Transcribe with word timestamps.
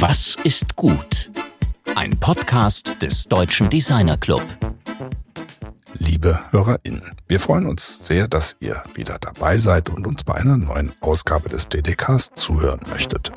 Was 0.00 0.34
ist 0.44 0.76
gut? 0.76 1.30
Ein 1.94 2.18
Podcast 2.18 3.02
des 3.02 3.28
Deutschen 3.28 3.68
Designer 3.68 4.16
Club. 4.16 4.42
Liebe 5.92 6.40
HörerInnen, 6.48 7.02
wir 7.28 7.38
freuen 7.38 7.66
uns 7.66 7.98
sehr, 8.00 8.26
dass 8.26 8.56
ihr 8.60 8.82
wieder 8.94 9.18
dabei 9.18 9.58
seid 9.58 9.90
und 9.90 10.06
uns 10.06 10.24
bei 10.24 10.36
einer 10.36 10.56
neuen 10.56 10.94
Ausgabe 11.02 11.50
des 11.50 11.68
DDKs 11.68 12.30
zuhören 12.34 12.80
möchtet. 12.88 13.30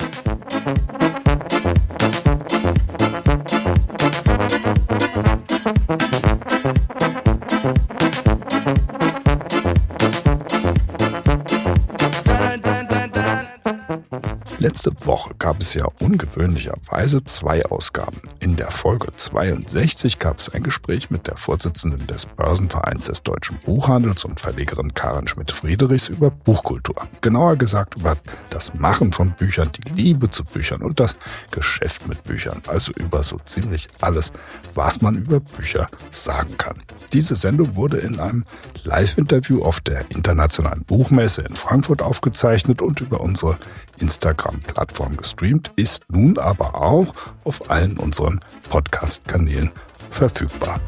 Gab 15.44 15.60
es 15.60 15.74
ja 15.74 15.84
ungewöhnlicherweise 16.00 17.22
zwei 17.22 17.66
Ausgaben. 17.66 18.22
In 18.44 18.56
der 18.56 18.70
Folge 18.70 19.06
62 19.16 20.18
gab 20.18 20.38
es 20.38 20.50
ein 20.50 20.62
Gespräch 20.62 21.08
mit 21.08 21.26
der 21.28 21.38
Vorsitzenden 21.38 22.06
des 22.06 22.26
Börsenvereins 22.26 23.06
des 23.06 23.22
Deutschen 23.22 23.56
Buchhandels 23.64 24.26
und 24.26 24.38
Verlegerin 24.38 24.92
Karin 24.92 25.26
Schmidt-Friedrichs 25.26 26.08
über 26.08 26.30
Buchkultur. 26.30 27.08
Genauer 27.22 27.56
gesagt 27.56 27.94
über 27.94 28.18
das 28.50 28.74
Machen 28.74 29.12
von 29.12 29.30
Büchern, 29.30 29.70
die 29.72 29.94
Liebe 29.94 30.28
zu 30.28 30.44
Büchern 30.44 30.82
und 30.82 31.00
das 31.00 31.16
Geschäft 31.52 32.06
mit 32.06 32.22
Büchern. 32.24 32.60
Also 32.66 32.92
über 32.92 33.22
so 33.22 33.38
ziemlich 33.46 33.88
alles, 34.02 34.30
was 34.74 35.00
man 35.00 35.14
über 35.14 35.40
Bücher 35.40 35.88
sagen 36.10 36.58
kann. 36.58 36.76
Diese 37.14 37.36
Sendung 37.36 37.76
wurde 37.76 37.96
in 37.96 38.20
einem 38.20 38.44
Live-Interview 38.82 39.62
auf 39.62 39.80
der 39.80 40.10
Internationalen 40.10 40.84
Buchmesse 40.84 41.40
in 41.40 41.56
Frankfurt 41.56 42.02
aufgezeichnet 42.02 42.82
und 42.82 43.00
über 43.00 43.22
unsere 43.22 43.56
Instagram-Plattform 43.98 45.16
gestreamt, 45.16 45.72
ist 45.76 46.02
nun 46.10 46.38
aber 46.38 46.74
auch 46.74 47.14
auf 47.44 47.70
allen 47.70 47.96
unseren 47.96 48.33
Podcast-Kanälen 48.68 49.70
verfügbar. 50.10 50.80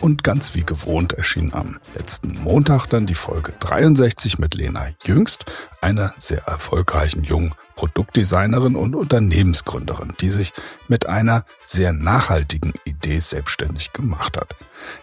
Und 0.00 0.24
ganz 0.24 0.54
wie 0.54 0.64
gewohnt 0.64 1.12
erschien 1.12 1.52
am 1.52 1.78
letzten 1.94 2.32
Montag 2.42 2.86
dann 2.86 3.06
die 3.06 3.14
Folge 3.14 3.52
63 3.60 4.38
mit 4.38 4.54
Lena 4.54 4.88
Jüngst, 5.04 5.44
einer 5.80 6.14
sehr 6.18 6.42
erfolgreichen 6.46 7.22
jungen 7.22 7.54
Produktdesignerin 7.76 8.76
und 8.76 8.94
Unternehmensgründerin, 8.94 10.14
die 10.20 10.30
sich 10.30 10.52
mit 10.88 11.06
einer 11.06 11.44
sehr 11.60 11.92
nachhaltigen 11.92 12.74
Idee 12.84 13.20
selbstständig 13.20 13.92
gemacht 13.92 14.36
hat. 14.36 14.56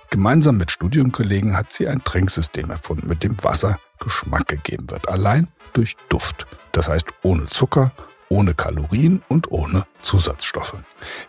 Gemeinsam 0.09 0.57
mit 0.57 0.71
Studienkollegen 0.71 1.57
hat 1.57 1.71
sie 1.71 1.87
ein 1.87 2.03
Trinksystem 2.03 2.69
erfunden, 2.69 3.07
mit 3.07 3.23
dem 3.23 3.43
Wasser 3.43 3.79
Geschmack 3.99 4.47
gegeben 4.47 4.89
wird, 4.89 5.09
allein 5.09 5.47
durch 5.73 5.95
Duft. 6.09 6.47
Das 6.71 6.89
heißt 6.89 7.07
ohne 7.23 7.45
Zucker, 7.47 7.91
ohne 8.29 8.53
Kalorien 8.53 9.23
und 9.29 9.51
ohne 9.51 9.85
Zusatzstoffe. 10.01 10.75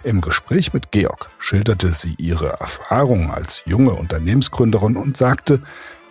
Im 0.02 0.20
Gespräch 0.20 0.72
mit 0.72 0.90
Georg 0.90 1.30
schilderte 1.38 1.92
sie 1.92 2.14
ihre 2.18 2.48
Erfahrungen 2.60 3.30
als 3.30 3.62
junge 3.66 3.92
Unternehmensgründerin 3.92 4.96
und 4.96 5.16
sagte, 5.16 5.62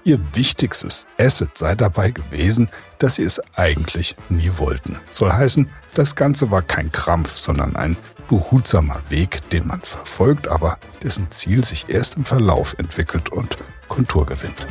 Ihr 0.07 0.21
wichtigstes 0.33 1.05
Asset 1.17 1.57
sei 1.57 1.75
dabei 1.75 2.11
gewesen, 2.11 2.69
dass 2.97 3.15
sie 3.15 3.23
es 3.23 3.41
eigentlich 3.55 4.15
nie 4.29 4.49
wollten. 4.55 4.97
Soll 5.11 5.33
heißen, 5.33 5.69
das 5.95 6.15
Ganze 6.15 6.49
war 6.49 6.61
kein 6.61 6.93
Krampf, 6.93 7.41
sondern 7.41 7.75
ein 7.75 7.97
behutsamer 8.29 9.01
Weg, 9.09 9.49
den 9.49 9.67
man 9.67 9.81
verfolgt, 9.81 10.47
aber 10.47 10.77
dessen 11.03 11.29
Ziel 11.29 11.65
sich 11.65 11.89
erst 11.89 12.15
im 12.15 12.23
Verlauf 12.23 12.73
entwickelt 12.77 13.27
und 13.29 13.57
Kontur 13.89 14.25
gewinnt. 14.25 14.65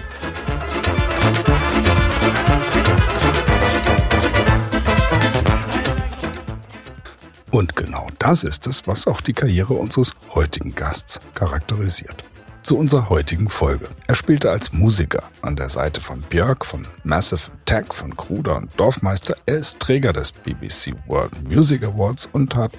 Und 7.57 7.75
genau 7.75 8.09
das 8.19 8.45
ist 8.45 8.67
es, 8.67 8.87
was 8.87 9.07
auch 9.07 9.23
die 9.23 9.33
Karriere 9.33 9.73
unseres 9.73 10.13
heutigen 10.35 10.75
Gasts 10.75 11.21
charakterisiert 11.33 12.23
zu 12.61 12.77
unserer 12.77 13.09
heutigen 13.09 13.49
Folge. 13.49 13.89
Er 14.07 14.15
spielte 14.15 14.51
als 14.51 14.75
Musiker 14.75 15.23
an 15.41 15.57
der 15.57 15.71
Seite 15.71 16.03
von 16.03 16.21
Björk, 16.21 16.67
von 16.67 16.87
Massive 17.03 17.51
Attack, 17.63 17.95
von 17.95 18.15
Kruder 18.15 18.57
und 18.57 18.79
Dorfmeister. 18.79 19.37
Er 19.47 19.57
ist 19.57 19.81
Träger 19.81 20.13
des 20.13 20.33
BBC 20.33 20.93
World 21.07 21.49
Music 21.49 21.83
Awards 21.83 22.29
und 22.31 22.55
hat 22.55 22.73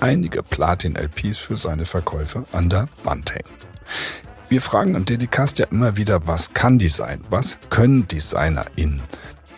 einige 0.00 0.42
Platin-LPs 0.42 1.36
für 1.36 1.58
seine 1.58 1.84
Verkäufe 1.84 2.46
an 2.52 2.70
der 2.70 2.88
Wand 3.04 3.34
hängen. 3.34 3.54
Wir 4.48 4.62
fragen 4.62 4.96
an 4.96 5.04
Dedicast 5.04 5.58
ja 5.58 5.66
immer 5.70 5.98
wieder, 5.98 6.26
was 6.26 6.54
kann 6.54 6.78
Design? 6.78 7.22
Was 7.28 7.58
können 7.68 8.08
DesignerInnen? 8.08 9.02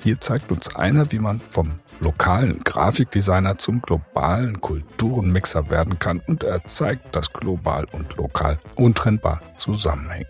Hier 0.03 0.19
zeigt 0.19 0.51
uns 0.51 0.75
einer, 0.75 1.13
wie 1.13 1.21
man 1.21 1.41
vom 1.51 1.75
lokalen 2.01 2.61
Grafikdesigner 2.65 3.59
zum 3.59 3.83
globalen 3.83 4.61
Kulturenmixer 4.61 5.71
werden 5.71 5.99
kann 5.99 6.21
und 6.27 6.43
er 6.43 6.65
zeigt, 6.65 7.15
dass 7.15 7.33
global 7.33 7.87
und 7.93 8.17
lokal 8.17 8.59
untrennbar 8.77 9.41
zusammenhängen. 9.57 10.27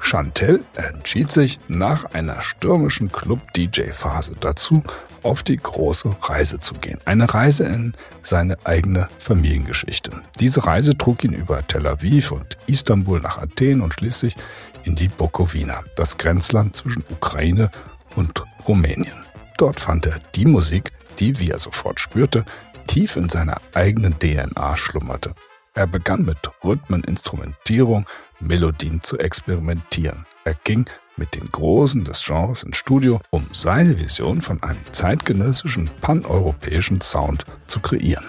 Chantel 0.00 0.64
entschied 0.74 1.28
sich 1.28 1.58
nach 1.68 2.04
einer 2.06 2.40
stürmischen 2.42 3.10
Club-DJ-Phase 3.10 4.34
dazu, 4.40 4.82
auf 5.22 5.42
die 5.42 5.56
große 5.56 6.14
Reise 6.20 6.58
zu 6.60 6.74
gehen. 6.74 7.00
Eine 7.06 7.32
Reise 7.32 7.64
in 7.64 7.94
seine 8.22 8.58
eigene 8.64 9.08
Familiengeschichte. 9.18 10.12
Diese 10.38 10.66
Reise 10.66 10.96
trug 10.96 11.24
ihn 11.24 11.32
über 11.32 11.66
Tel 11.66 11.86
Aviv 11.86 12.32
und 12.32 12.58
Istanbul 12.66 13.20
nach 13.20 13.38
Athen 13.38 13.80
und 13.80 13.94
schließlich 13.94 14.36
in 14.84 14.94
die 14.94 15.08
Bukowina, 15.08 15.82
das 15.96 16.18
Grenzland 16.18 16.76
zwischen 16.76 17.04
Ukraine 17.10 17.70
und 18.16 18.44
Rumänien. 18.68 19.23
Dort 19.56 19.80
fand 19.80 20.06
er 20.06 20.18
die 20.34 20.46
Musik, 20.46 20.92
die, 21.18 21.38
wie 21.38 21.50
er 21.50 21.58
sofort 21.58 22.00
spürte, 22.00 22.44
tief 22.86 23.16
in 23.16 23.28
seiner 23.28 23.56
eigenen 23.72 24.18
DNA 24.18 24.76
schlummerte. 24.76 25.34
Er 25.74 25.86
begann 25.86 26.24
mit 26.24 26.38
Rhythmen, 26.62 27.02
Instrumentierung, 27.04 28.06
Melodien 28.40 29.02
zu 29.02 29.18
experimentieren. 29.18 30.26
Er 30.44 30.54
ging 30.54 30.86
mit 31.16 31.34
den 31.34 31.50
Großen 31.50 32.04
des 32.04 32.24
Genres 32.24 32.62
ins 32.62 32.76
Studio, 32.76 33.20
um 33.30 33.46
seine 33.52 33.98
Vision 34.00 34.40
von 34.40 34.62
einem 34.62 34.80
zeitgenössischen 34.92 35.90
paneuropäischen 36.00 37.00
Sound 37.00 37.44
zu 37.66 37.80
kreieren. 37.80 38.24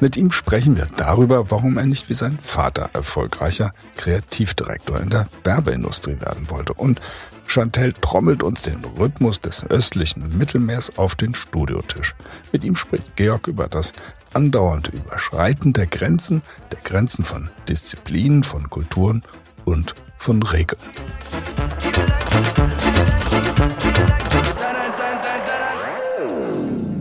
Mit 0.00 0.16
ihm 0.16 0.30
sprechen 0.32 0.76
wir 0.76 0.88
darüber, 0.96 1.50
warum 1.50 1.78
er 1.78 1.86
nicht 1.86 2.08
wie 2.08 2.14
sein 2.14 2.38
Vater 2.40 2.90
erfolgreicher 2.92 3.72
Kreativdirektor 3.96 5.00
in 5.00 5.08
der 5.08 5.28
Werbeindustrie 5.44 6.20
werden 6.20 6.50
wollte 6.50 6.74
und 6.74 7.00
Chantel 7.46 7.92
trommelt 8.00 8.42
uns 8.42 8.62
den 8.62 8.84
Rhythmus 8.84 9.40
des 9.40 9.64
östlichen 9.64 10.36
Mittelmeers 10.36 10.98
auf 10.98 11.14
den 11.14 11.34
Studiotisch. 11.34 12.14
Mit 12.52 12.64
ihm 12.64 12.76
spricht 12.76 13.16
Georg 13.16 13.46
über 13.46 13.68
das 13.68 13.92
andauernde 14.32 14.90
Überschreiten 14.90 15.72
der 15.72 15.86
Grenzen, 15.86 16.42
der 16.72 16.80
Grenzen 16.80 17.24
von 17.24 17.50
Disziplinen, 17.68 18.42
von 18.42 18.68
Kulturen 18.70 19.22
und 19.64 19.94
von 20.16 20.42
Regeln. 20.42 20.80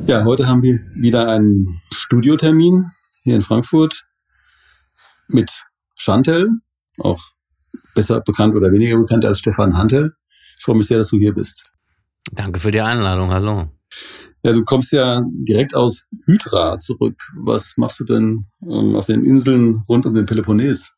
Ja, 0.05 0.25
heute 0.25 0.47
haben 0.47 0.61
wir 0.61 0.79
wieder 0.95 1.29
einen 1.29 1.73
Studiotermin 1.91 2.91
hier 3.23 3.35
in 3.35 3.41
Frankfurt 3.41 4.05
mit 5.27 5.63
Chantel, 5.97 6.49
auch 6.99 7.21
besser 7.95 8.21
bekannt 8.21 8.55
oder 8.55 8.71
weniger 8.71 8.97
bekannt 8.97 9.25
als 9.25 9.39
Stefan 9.39 9.77
Hantel. 9.77 10.15
Ich 10.63 10.65
freue 10.65 10.77
mich 10.77 10.87
sehr, 10.87 10.99
dass 10.99 11.09
du 11.09 11.19
hier 11.19 11.33
bist. 11.33 11.65
Danke 12.31 12.57
für 12.57 12.71
die 12.71 12.79
Einladung. 12.79 13.31
Hallo. 13.31 13.67
Ja, 14.43 14.53
du 14.53 14.63
kommst 14.63 14.93
ja 14.93 15.21
direkt 15.29 15.75
aus 15.75 16.05
Hydra 16.25 16.79
zurück. 16.79 17.21
Was 17.35 17.73
machst 17.75 17.99
du 17.99 18.05
denn 18.05 18.45
ähm, 18.61 18.95
auf 18.95 19.07
den 19.07 19.25
Inseln 19.25 19.83
rund 19.89 20.05
um 20.05 20.15
den 20.15 20.25
Peloponnes? 20.25 20.93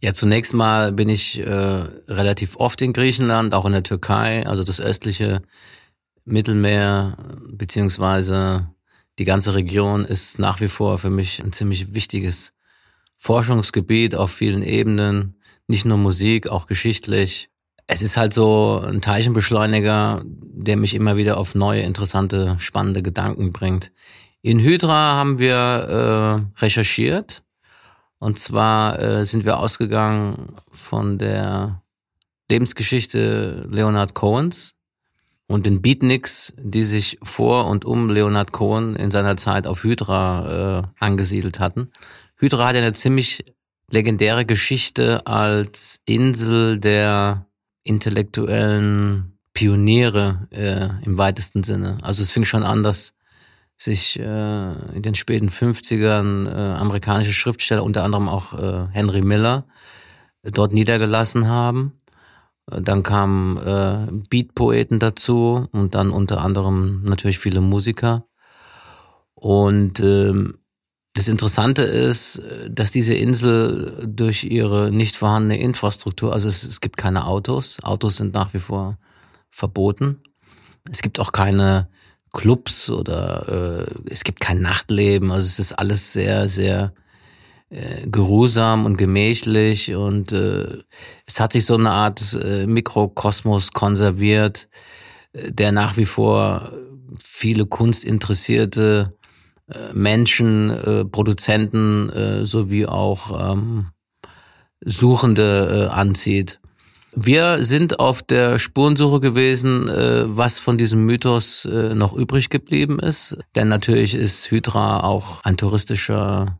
Ja, 0.00 0.12
zunächst 0.12 0.54
mal 0.54 0.90
bin 0.90 1.08
ich 1.08 1.38
äh, 1.38 1.46
relativ 1.46 2.56
oft 2.56 2.82
in 2.82 2.92
Griechenland, 2.92 3.54
auch 3.54 3.64
in 3.64 3.74
der 3.74 3.84
Türkei, 3.84 4.44
also 4.44 4.64
das 4.64 4.80
östliche 4.80 5.42
Mittelmeer 6.24 7.16
beziehungsweise 7.48 8.74
die 9.20 9.24
ganze 9.24 9.54
Region 9.54 10.04
ist 10.04 10.40
nach 10.40 10.60
wie 10.60 10.66
vor 10.66 10.98
für 10.98 11.10
mich 11.10 11.40
ein 11.44 11.52
ziemlich 11.52 11.94
wichtiges 11.94 12.54
Forschungsgebiet 13.20 14.16
auf 14.16 14.32
vielen 14.32 14.64
Ebenen, 14.64 15.40
nicht 15.68 15.84
nur 15.84 15.96
Musik, 15.96 16.48
auch 16.48 16.66
geschichtlich 16.66 17.51
es 17.86 18.02
ist 18.02 18.16
halt 18.16 18.32
so 18.32 18.82
ein 18.86 19.00
Teilchenbeschleuniger, 19.00 20.22
der 20.24 20.76
mich 20.76 20.94
immer 20.94 21.16
wieder 21.16 21.36
auf 21.36 21.54
neue, 21.54 21.82
interessante, 21.82 22.56
spannende 22.58 23.02
Gedanken 23.02 23.52
bringt. 23.52 23.92
In 24.42 24.58
Hydra 24.58 25.14
haben 25.16 25.38
wir 25.38 25.54
äh, 26.56 26.60
recherchiert. 26.60 27.42
Und 28.18 28.38
zwar 28.38 29.00
äh, 29.00 29.24
sind 29.24 29.44
wir 29.44 29.58
ausgegangen 29.58 30.54
von 30.70 31.18
der 31.18 31.82
Lebensgeschichte 32.50 33.66
Leonard 33.68 34.14
Cohens 34.14 34.76
und 35.48 35.66
den 35.66 35.82
Beatniks, 35.82 36.52
die 36.56 36.84
sich 36.84 37.18
vor 37.22 37.66
und 37.66 37.84
um 37.84 38.10
Leonard 38.10 38.52
Cohen 38.52 38.94
in 38.94 39.10
seiner 39.10 39.36
Zeit 39.36 39.66
auf 39.66 39.82
Hydra 39.82 40.82
äh, 40.98 41.04
angesiedelt 41.04 41.60
hatten. 41.60 41.90
Hydra 42.36 42.68
hat 42.68 42.74
ja 42.76 42.82
eine 42.82 42.92
ziemlich 42.92 43.44
legendäre 43.90 44.44
Geschichte 44.44 45.26
als 45.26 46.00
Insel 46.04 46.78
der 46.78 47.46
intellektuellen 47.84 49.38
Pioniere 49.54 50.48
äh, 50.50 50.88
im 51.04 51.18
weitesten 51.18 51.62
Sinne. 51.62 51.98
Also 52.02 52.22
es 52.22 52.30
fing 52.30 52.44
schon 52.44 52.62
an, 52.62 52.82
dass 52.82 53.14
sich 53.76 54.18
äh, 54.18 54.72
in 54.94 55.02
den 55.02 55.14
späten 55.14 55.48
50ern 55.48 56.48
äh, 56.48 56.74
amerikanische 56.78 57.32
Schriftsteller, 57.32 57.82
unter 57.82 58.04
anderem 58.04 58.28
auch 58.28 58.54
äh, 58.54 58.86
Henry 58.92 59.22
Miller, 59.22 59.66
dort 60.42 60.72
niedergelassen 60.72 61.48
haben. 61.48 62.00
Dann 62.66 63.02
kamen 63.02 63.56
äh, 63.58 64.06
Beatpoeten 64.30 64.98
dazu 64.98 65.66
und 65.72 65.94
dann 65.94 66.10
unter 66.10 66.42
anderem 66.42 67.02
natürlich 67.02 67.38
viele 67.38 67.60
Musiker. 67.60 68.24
Und 69.34 69.98
ähm, 70.00 70.58
das 71.14 71.28
Interessante 71.28 71.82
ist, 71.82 72.42
dass 72.70 72.90
diese 72.90 73.14
Insel 73.14 74.06
durch 74.06 74.44
ihre 74.44 74.90
nicht 74.90 75.14
vorhandene 75.14 75.60
Infrastruktur, 75.60 76.32
also 76.32 76.48
es, 76.48 76.64
es 76.64 76.80
gibt 76.80 76.96
keine 76.96 77.26
Autos, 77.26 77.82
Autos 77.82 78.16
sind 78.16 78.32
nach 78.32 78.54
wie 78.54 78.58
vor 78.58 78.98
verboten. 79.50 80.22
Es 80.90 81.02
gibt 81.02 81.20
auch 81.20 81.32
keine 81.32 81.88
Clubs 82.32 82.88
oder 82.90 83.86
äh, 83.86 84.10
es 84.10 84.24
gibt 84.24 84.40
kein 84.40 84.62
Nachtleben. 84.62 85.30
Also 85.30 85.46
es 85.46 85.58
ist 85.58 85.72
alles 85.72 86.12
sehr, 86.12 86.48
sehr 86.48 86.94
äh, 87.68 88.08
geruhsam 88.08 88.86
und 88.86 88.96
gemächlich 88.96 89.94
und 89.94 90.32
äh, 90.32 90.78
es 91.26 91.40
hat 91.40 91.52
sich 91.52 91.66
so 91.66 91.74
eine 91.74 91.90
Art 91.90 92.36
äh, 92.42 92.66
Mikrokosmos 92.66 93.72
konserviert, 93.72 94.68
äh, 95.34 95.52
der 95.52 95.72
nach 95.72 95.96
wie 95.98 96.06
vor 96.06 96.72
viele 97.22 97.66
kunstinteressierte 97.66 99.14
Menschen, 99.92 100.70
äh, 100.70 101.04
Produzenten 101.04 102.10
äh, 102.10 102.44
sowie 102.44 102.86
auch 102.86 103.52
ähm, 103.52 103.86
Suchende 104.84 105.88
äh, 105.90 105.92
anzieht. 105.92 106.60
Wir 107.14 107.62
sind 107.62 108.00
auf 108.00 108.22
der 108.22 108.58
Spurensuche 108.58 109.20
gewesen, 109.20 109.86
äh, 109.88 110.24
was 110.26 110.58
von 110.58 110.78
diesem 110.78 111.04
Mythos 111.04 111.66
äh, 111.66 111.94
noch 111.94 112.14
übrig 112.14 112.48
geblieben 112.48 112.98
ist. 112.98 113.36
Denn 113.54 113.68
natürlich 113.68 114.14
ist 114.14 114.50
Hydra 114.50 115.00
auch 115.00 115.42
ein 115.44 115.58
touristischer 115.58 116.58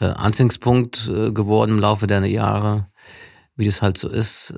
äh, 0.00 0.06
Anziehungspunkt 0.06 1.06
geworden 1.06 1.72
im 1.72 1.78
Laufe 1.78 2.06
der 2.06 2.24
Jahre, 2.24 2.88
wie 3.54 3.66
das 3.66 3.82
halt 3.82 3.98
so 3.98 4.08
ist. 4.08 4.54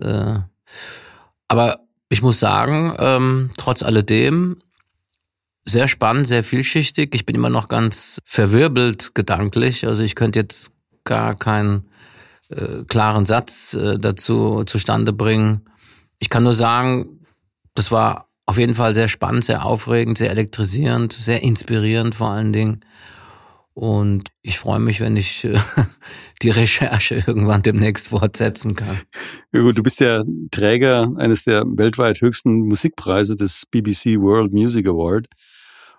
Aber 1.49 1.81
ich 2.09 2.23
muss 2.23 2.39
sagen, 2.39 2.95
ähm, 2.99 3.51
trotz 3.57 3.83
alledem, 3.83 4.59
sehr 5.65 5.89
spannend, 5.89 6.27
sehr 6.27 6.45
vielschichtig. 6.45 7.15
Ich 7.15 7.27
bin 7.27 7.37
immer 7.37 7.51
noch 7.51 7.69
ganz 7.69 8.19
verwirbelt 8.25 9.15
gedanklich. 9.15 9.87
Also 9.87 10.03
ich 10.03 10.15
könnte 10.15 10.39
jetzt 10.39 10.73
gar 11.05 11.35
keinen 11.35 11.89
äh, 12.51 12.85
klaren 12.87 13.27
Satz 13.27 13.75
äh, 13.75 13.99
dazu 13.99 14.65
zustande 14.65 15.13
bringen. 15.13 15.63
Ich 16.19 16.29
kann 16.29 16.43
nur 16.43 16.55
sagen, 16.55 17.21
das 17.75 17.91
war 17.91 18.29
auf 18.47 18.59
jeden 18.59 18.75
Fall 18.75 18.95
sehr 18.95 19.09
spannend, 19.09 19.45
sehr 19.45 19.65
aufregend, 19.65 20.19
sehr 20.19 20.31
elektrisierend, 20.31 21.13
sehr 21.13 21.43
inspirierend 21.43 22.15
vor 22.15 22.29
allen 22.29 22.53
Dingen. 22.53 22.81
Und 23.73 24.29
ich 24.43 24.59
freue 24.59 24.79
mich, 24.79 25.01
wenn 25.01 25.17
ich 25.17 25.45
äh, 25.45 25.59
die 26.43 26.51
Recherche 26.51 27.25
irgendwann 27.27 27.63
demnächst 27.63 28.09
fortsetzen 28.09 28.77
kann. 28.77 29.01
Du 29.53 29.83
bist 29.83 30.01
ja 30.01 30.23
Träger 30.51 31.11
eines 31.17 31.45
der 31.45 31.65
weltweit 31.67 32.21
höchsten 32.21 32.67
Musikpreise 32.69 33.35
des 33.35 33.65
BBC 33.71 34.21
World 34.21 34.53
Music 34.53 34.87
Award. 34.87 35.27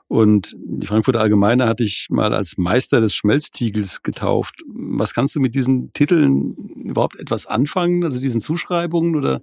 Und 0.07 0.55
die 0.57 0.85
Frankfurter 0.85 1.19
Allgemeine 1.19 1.67
hatte 1.67 1.83
ich 1.83 2.07
mal 2.09 2.33
als 2.33 2.57
Meister 2.57 3.01
des 3.01 3.15
Schmelztiegels 3.15 4.03
getauft. 4.03 4.61
Was 4.67 5.13
kannst 5.13 5.35
du 5.35 5.39
mit 5.39 5.55
diesen 5.55 5.91
Titeln 5.93 6.55
überhaupt 6.83 7.19
etwas 7.19 7.47
anfangen, 7.47 8.03
also 8.03 8.21
diesen 8.21 8.39
Zuschreibungen 8.39 9.15
oder? 9.15 9.41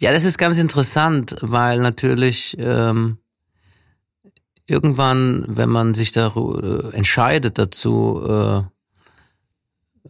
Ja, 0.00 0.12
das 0.12 0.24
ist 0.24 0.38
ganz 0.38 0.58
interessant, 0.58 1.36
weil 1.40 1.80
natürlich 1.80 2.56
ähm, 2.58 3.18
irgendwann, 4.66 5.44
wenn 5.48 5.70
man 5.70 5.94
sich 5.94 6.12
da 6.12 6.28
äh, 6.34 6.94
entscheidet 6.94 7.58
dazu, 7.58 8.22
äh, 8.26 8.62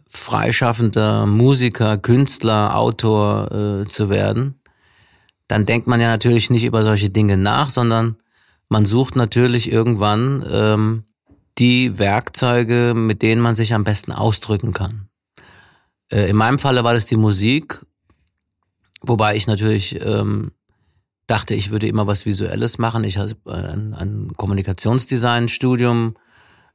freischaffender 0.07 1.27
Musiker, 1.27 1.97
Künstler, 1.97 2.75
Autor 2.75 3.51
äh, 3.51 3.87
zu 3.87 4.09
werden, 4.09 4.59
dann 5.47 5.65
denkt 5.65 5.87
man 5.87 6.01
ja 6.01 6.09
natürlich 6.09 6.49
nicht 6.49 6.65
über 6.65 6.83
solche 6.83 7.09
Dinge 7.09 7.37
nach, 7.37 7.69
sondern 7.69 8.17
man 8.69 8.85
sucht 8.85 9.15
natürlich 9.15 9.71
irgendwann 9.71 10.45
ähm, 10.49 11.03
die 11.57 11.97
Werkzeuge, 11.99 12.93
mit 12.95 13.21
denen 13.21 13.41
man 13.41 13.55
sich 13.55 13.73
am 13.73 13.83
besten 13.83 14.11
ausdrücken 14.11 14.73
kann. 14.73 15.09
Äh, 16.11 16.29
in 16.29 16.35
meinem 16.35 16.59
Falle 16.59 16.83
war 16.83 16.93
das 16.93 17.07
die 17.07 17.17
Musik, 17.17 17.85
wobei 19.01 19.35
ich 19.35 19.47
natürlich 19.47 19.99
ähm, 20.01 20.51
dachte, 21.27 21.55
ich 21.55 21.71
würde 21.71 21.87
immer 21.87 22.07
was 22.07 22.25
Visuelles 22.25 22.77
machen. 22.77 23.03
Ich 23.03 23.17
habe 23.17 23.33
ein, 23.45 23.93
ein 23.93 24.31
Kommunikationsdesign-Studium 24.37 26.15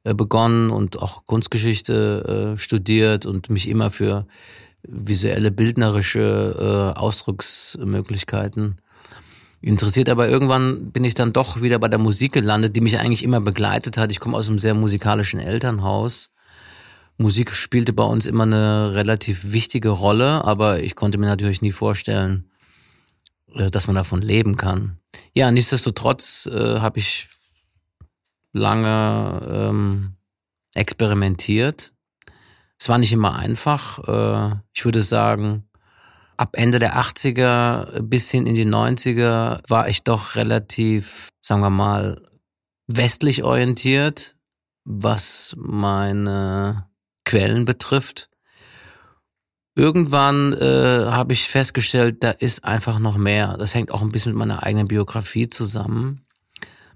äh, 0.05 0.15
begonnen 0.15 0.71
und 0.71 1.01
auch 1.01 1.25
Kunstgeschichte 1.25 2.55
äh, 2.55 2.59
studiert 2.59 3.25
und 3.25 3.51
mich 3.51 3.69
immer 3.69 3.91
für 3.91 4.27
visuelle, 4.83 5.51
bildnerische 5.51 6.93
äh, 6.95 6.99
Ausdrucksmöglichkeiten 6.99 8.81
interessiert, 9.67 10.09
aber 10.09 10.29
irgendwann 10.29 10.93
bin 10.93 11.05
ich 11.05 11.15
dann 11.15 11.33
doch 11.33 11.63
wieder 11.63 11.79
bei 11.79 11.89
der 11.89 11.99
Musik 11.99 12.33
gelandet, 12.33 12.77
die 12.77 12.81
mich 12.81 12.99
eigentlich 12.99 13.23
immer 13.23 13.41
begleitet 13.41 13.97
hat. 13.97 14.13
Ich 14.13 14.21
komme 14.21 14.37
aus 14.37 14.49
einem 14.49 14.59
sehr 14.59 14.75
musikalischen 14.75 15.41
Elternhaus. 15.41 16.31
Musik 17.17 17.53
spielte 17.53 17.93
bei 17.93 18.05
uns 18.05 18.27
immer 18.27 18.43
eine 18.43 18.95
relativ 18.95 19.53
wichtige 19.53 19.91
Rolle, 19.91 20.45
aber 20.45 20.83
ich 20.83 20.97
konnte 20.97 21.19
mir 21.19 21.27
natürlich 21.27 21.63
nie 21.63 21.73
vorstellen, 21.73 22.51
äh, 23.55 23.71
dass 23.71 23.87
man 23.87 23.97
davon 23.97 24.21
leben 24.21 24.57
kann. 24.57 24.99
Ja, 25.33 25.51
nichtsdestotrotz 25.51 26.47
äh, 26.47 26.81
habe 26.81 26.99
ich 26.99 27.29
lange 28.53 29.41
ähm, 29.51 30.15
experimentiert. 30.75 31.93
Es 32.79 32.89
war 32.89 32.99
nicht 32.99 33.13
immer 33.13 33.37
einfach. 33.37 34.01
Äh, 34.09 34.57
ich 34.73 34.85
würde 34.85 35.03
sagen, 35.03 35.69
Ab 36.37 36.51
Ende 36.53 36.79
der 36.79 36.97
80er 36.97 38.03
bis 38.03 38.31
hin 38.31 38.47
in 38.47 38.55
die 38.55 38.67
90er 38.67 39.61
war 39.69 39.89
ich 39.89 40.03
doch 40.03 40.35
relativ, 40.35 41.29
sagen 41.43 41.61
wir 41.61 41.71
mal, 41.71 42.21
westlich 42.87 43.45
orientiert, 43.45 44.37
was 44.85 45.55
meine 45.57 46.89
Quellen 47.25 47.65
betrifft. 47.65 48.29
Irgendwann 49.77 50.53
äh, 50.53 51.07
habe 51.07 51.33
ich 51.33 51.49
festgestellt, 51.49 52.23
da 52.23 52.31
ist 52.31 52.65
einfach 52.65 52.99
noch 53.01 53.17
mehr. 53.17 53.57
Das 53.59 53.75
hängt 53.75 53.91
auch 53.91 54.03
ein 54.03 54.13
bisschen 54.13 54.33
mit 54.33 54.39
meiner 54.39 54.63
eigenen 54.63 54.87
Biografie 54.87 55.51
zusammen. 55.51 56.27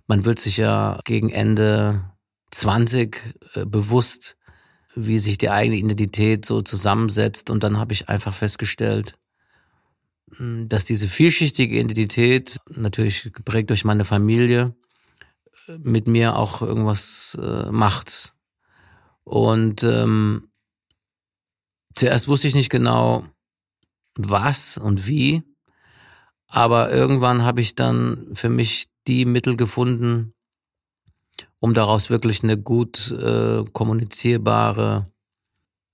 Man 0.06 0.24
wird 0.24 0.38
sich 0.38 0.58
ja 0.58 1.00
gegen 1.04 1.30
Ende 1.30 2.04
20 2.52 3.34
äh, 3.54 3.64
bewusst, 3.64 4.36
wie 4.94 5.18
sich 5.18 5.38
die 5.38 5.50
eigene 5.50 5.76
Identität 5.76 6.44
so 6.44 6.60
zusammensetzt. 6.60 7.50
Und 7.50 7.64
dann 7.64 7.78
habe 7.78 7.92
ich 7.92 8.08
einfach 8.08 8.32
festgestellt, 8.32 9.14
dass 10.38 10.84
diese 10.84 11.08
vielschichtige 11.08 11.78
Identität, 11.78 12.58
natürlich 12.70 13.32
geprägt 13.32 13.70
durch 13.70 13.84
meine 13.84 14.04
Familie, 14.04 14.74
mit 15.82 16.08
mir 16.08 16.36
auch 16.36 16.62
irgendwas 16.62 17.38
äh, 17.40 17.70
macht. 17.70 18.34
Und 19.24 19.82
ähm, 19.84 20.50
zuerst 21.94 22.28
wusste 22.28 22.48
ich 22.48 22.54
nicht 22.54 22.70
genau, 22.70 23.24
was 24.16 24.78
und 24.78 25.06
wie, 25.06 25.42
aber 26.46 26.90
irgendwann 26.90 27.42
habe 27.42 27.60
ich 27.60 27.74
dann 27.74 28.28
für 28.34 28.48
mich 28.48 28.88
die 29.06 29.26
Mittel 29.26 29.56
gefunden, 29.56 30.34
um 31.60 31.74
daraus 31.74 32.08
wirklich 32.08 32.42
eine 32.42 32.56
gut 32.56 33.10
äh, 33.10 33.64
kommunizierbare 33.72 35.12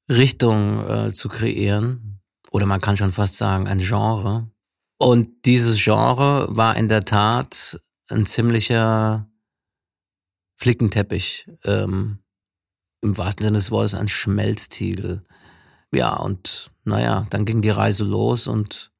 Richtung 0.08 0.88
äh, 0.88 1.12
zu 1.12 1.28
kreieren 1.28 2.20
oder 2.54 2.66
man 2.66 2.80
kann 2.80 2.96
schon 2.96 3.10
fast 3.10 3.36
sagen 3.36 3.66
ein 3.66 3.80
Genre. 3.80 4.48
Und 4.96 5.44
dieses 5.44 5.82
Genre 5.82 6.46
war 6.50 6.76
in 6.76 6.88
der 6.88 7.04
Tat 7.04 7.80
ein 8.08 8.26
ziemlicher 8.26 9.28
Flickenteppich. 10.54 11.50
Ähm, 11.64 12.20
Im 13.02 13.18
wahrsten 13.18 13.42
Sinne 13.42 13.58
des 13.58 13.72
Wortes 13.72 13.96
ein 13.96 14.06
Schmelztiegel. 14.06 15.24
Ja, 15.92 16.14
und 16.14 16.70
naja, 16.84 17.24
dann 17.30 17.44
ging 17.44 17.60
die 17.60 17.70
Reise 17.70 18.04
los 18.04 18.46
und 18.46 18.92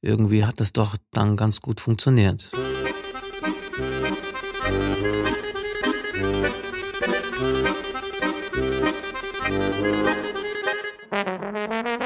irgendwie 0.00 0.46
hat 0.46 0.58
das 0.58 0.72
doch 0.72 0.96
dann 1.12 1.36
ganz 1.36 1.60
gut 1.60 1.82
funktioniert. 1.82 2.50
Musik 11.10 11.97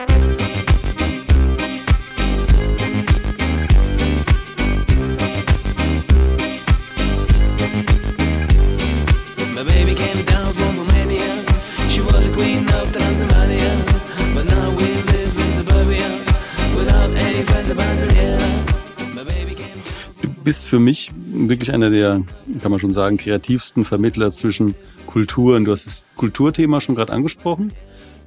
bist 20.42 20.64
für 20.64 20.78
mich 20.78 21.10
wirklich 21.14 21.72
einer 21.72 21.90
der, 21.90 22.22
kann 22.60 22.70
man 22.70 22.80
schon 22.80 22.92
sagen, 22.92 23.16
kreativsten 23.16 23.84
Vermittler 23.84 24.30
zwischen 24.30 24.74
Kulturen. 25.06 25.64
Du 25.64 25.72
hast 25.72 25.86
das 25.86 26.06
Kulturthema 26.16 26.80
schon 26.80 26.94
gerade 26.94 27.12
angesprochen. 27.12 27.72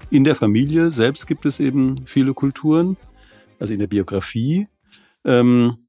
In 0.10 0.24
der 0.24 0.36
Familie 0.36 0.92
selbst 0.92 1.28
gibt 1.28 1.46
es 1.46 1.60
eben 1.60 2.06
viele 2.06 2.34
Kulturen, 2.34 2.98
also 3.60 3.74
in 3.74 3.80
der 3.80 3.88
Biografie. 3.88 4.68
Ähm, 5.26 5.88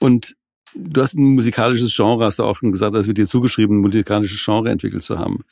und 0.00 0.36
du 0.74 1.00
hast 1.02 1.14
ein 1.14 1.34
musikalisches 1.34 1.94
Genre, 1.94 2.24
hast 2.24 2.38
du 2.38 2.44
auch 2.44 2.56
schon 2.56 2.72
gesagt, 2.72 2.94
als 2.94 3.06
wir 3.06 3.14
dir 3.14 3.26
zugeschrieben, 3.26 3.78
ein 3.78 3.80
musikalisches 3.80 4.44
Genre 4.44 4.70
entwickelt 4.70 5.02
zu 5.02 5.18
haben. 5.18 5.44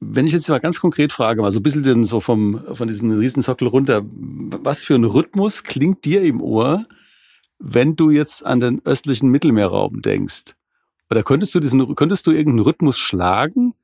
Wenn 0.00 0.26
ich 0.26 0.32
jetzt 0.32 0.48
mal 0.48 0.58
ganz 0.58 0.80
konkret 0.80 1.12
frage, 1.12 1.40
mal 1.40 1.50
so 1.50 1.60
ein 1.60 1.62
bisschen 1.62 2.04
so 2.04 2.20
vom, 2.20 2.60
von 2.74 2.88
diesem 2.88 3.10
Riesensockel 3.10 3.68
runter, 3.68 4.02
was 4.04 4.82
für 4.82 4.94
ein 4.94 5.04
Rhythmus 5.04 5.64
klingt 5.64 6.04
dir 6.04 6.22
im 6.22 6.40
Ohr, 6.40 6.86
wenn 7.58 7.96
du 7.96 8.10
jetzt 8.10 8.44
an 8.44 8.60
den 8.60 8.84
östlichen 8.84 9.30
Mittelmeerraum 9.30 10.02
denkst? 10.02 10.54
Oder 11.10 11.22
könntest 11.22 11.54
du 11.54 11.60
diesen, 11.60 11.94
könntest 11.94 12.26
du 12.26 12.32
irgendeinen 12.32 12.66
Rhythmus 12.66 12.98
schlagen, 12.98 13.74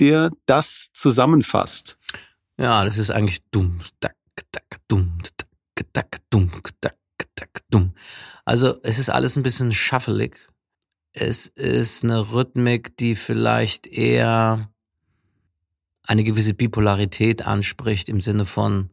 der 0.00 0.30
das 0.46 0.88
zusammenfasst? 0.92 1.96
Ja, 2.58 2.84
das 2.84 2.98
ist 2.98 3.10
eigentlich 3.10 3.40
dumm, 3.50 3.78
dack, 4.00 4.16
dack, 4.52 4.78
dumm, 4.88 5.18
dack, 5.36 5.86
dack, 5.92 6.18
dumm, 6.30 6.50
dack, 6.80 6.96
dack, 7.36 7.62
dumm. 7.70 7.92
Also 8.44 8.80
es 8.82 8.98
ist 8.98 9.10
alles 9.10 9.36
ein 9.36 9.42
bisschen 9.42 9.72
shuffelig. 9.72 10.36
Es 11.12 11.46
ist 11.46 12.04
eine 12.04 12.32
Rhythmik, 12.32 12.96
die 12.96 13.14
vielleicht 13.14 13.86
eher 13.86 14.70
eine 16.04 16.24
gewisse 16.24 16.54
Bipolarität 16.54 17.46
anspricht 17.46 18.08
im 18.08 18.20
Sinne 18.20 18.46
von, 18.46 18.90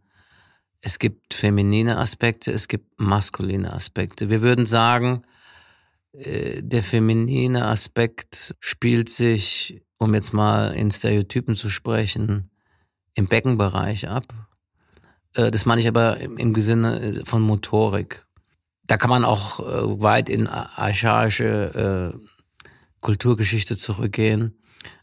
es 0.85 0.99
gibt 0.99 1.33
feminine 1.33 1.97
Aspekte, 1.97 2.51
es 2.51 2.67
gibt 2.67 3.01
maskuline 3.01 3.73
Aspekte. 3.73 4.29
Wir 4.29 4.43
würden 4.43 4.67
sagen, 4.67 5.23
äh, 6.13 6.61
der 6.61 6.83
feminine 6.83 7.65
Aspekt 7.65 8.55
spielt 8.59 9.09
sich, 9.09 9.81
um 9.97 10.13
jetzt 10.13 10.31
mal 10.31 10.75
in 10.75 10.91
Stereotypen 10.91 11.55
zu 11.55 11.71
sprechen, 11.71 12.51
im 13.15 13.25
Beckenbereich 13.25 14.07
ab. 14.07 14.25
Äh, 15.33 15.49
das 15.49 15.65
meine 15.65 15.81
ich 15.81 15.87
aber 15.87 16.19
im 16.19 16.53
Sinne 16.59 17.01
äh, 17.01 17.25
von 17.25 17.41
Motorik. 17.41 18.23
Da 18.85 18.97
kann 18.97 19.09
man 19.09 19.25
auch 19.25 19.57
weit 19.57 20.29
in 20.29 20.45
archaische 20.45 22.13
Kulturgeschichte 23.01 23.75
zurückgehen. 23.75 24.59